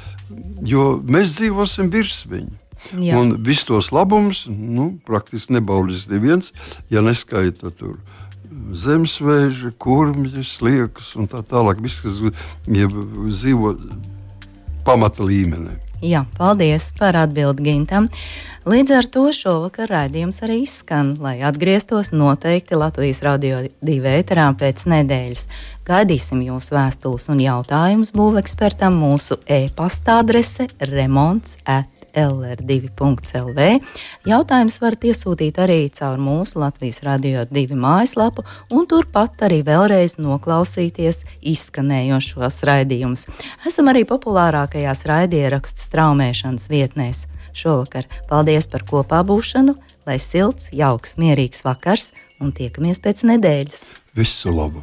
jo 0.64 0.96
mēs 1.04 1.36
dzīvosim 1.36 1.92
virs 1.92 2.24
viņa. 2.32 2.61
Jā. 2.92 3.18
Un 3.20 3.36
visus 3.44 3.68
tos 3.68 3.92
labumus 3.94 4.44
nu, 4.48 4.92
praktiski 5.06 5.56
nebaudīs 5.56 6.08
neviens, 6.10 6.52
ja 6.92 7.04
neskaita 7.04 7.72
tur 7.76 7.98
zemesvēži, 8.76 9.72
kurmļi, 9.80 10.44
sliekas 10.46 11.14
un 11.18 11.28
tā 11.30 11.42
tālāk. 11.46 11.80
Viss, 11.82 12.02
kas 12.04 12.20
dzīvo 12.66 13.76
pamata 14.86 15.24
līmenī. 15.26 15.78
Jā, 16.02 16.24
paldies 16.34 16.88
par 16.98 17.14
atbildi 17.14 17.62
Gintam. 17.62 18.08
Līdz 18.66 18.94
ar 18.96 19.06
to 19.10 19.22
šovakar 19.34 19.90
raidījums 19.90 20.40
arī 20.42 20.60
izskan, 20.64 21.12
lai 21.22 21.36
atgrieztos 21.46 22.10
noteikti 22.10 22.78
Latvijas 22.78 23.22
radio 23.22 23.60
divi 23.82 24.10
ēterā 24.10 24.48
pēc 24.58 24.82
nedēļas. 24.90 25.46
Gaidīsim 25.86 26.42
jūsu 26.42 26.74
vēstules 26.74 27.28
un 27.30 27.42
jautājumus 27.42 28.10
būvekspertam 28.18 28.98
mūsu 28.98 29.38
e-pasta 29.46 30.18
adrese 30.24 30.66
remonts 30.90 31.60
at 31.62 32.01
LR2.CLV. 32.14 33.68
Jautājumus 34.28 34.78
varat 34.82 35.06
iesūtīt 35.08 35.58
arī 35.62 35.78
caur 35.94 36.20
mūsu 36.22 36.60
Latvijas 36.62 37.02
radio 37.06 37.44
divi 37.50 37.78
mājaslapu, 37.78 38.44
un 38.72 38.86
turpat 38.90 39.42
arī 39.46 39.62
vēlreiz 39.66 40.18
noklausīties 40.22 41.22
izskanējošos 41.54 42.62
raidījumus. 42.68 43.26
Esam 43.68 43.90
arī 43.92 44.04
populārākajās 44.08 45.06
raidierakstu 45.10 45.86
straumēšanas 45.88 46.68
vietnēs. 46.72 47.26
Šovakar 47.52 48.06
paldies 48.30 48.68
par 48.72 48.86
kopā 48.88 49.20
būšanu, 49.28 49.76
lai 50.08 50.16
silts, 50.22 50.70
jauks, 50.72 51.18
mierīgs 51.20 51.66
vakars 51.66 52.10
un 52.40 52.54
tiekamies 52.56 53.02
pēc 53.04 53.26
nedēļas. 53.28 53.84
Visu 54.16 54.54
labu! 54.54 54.82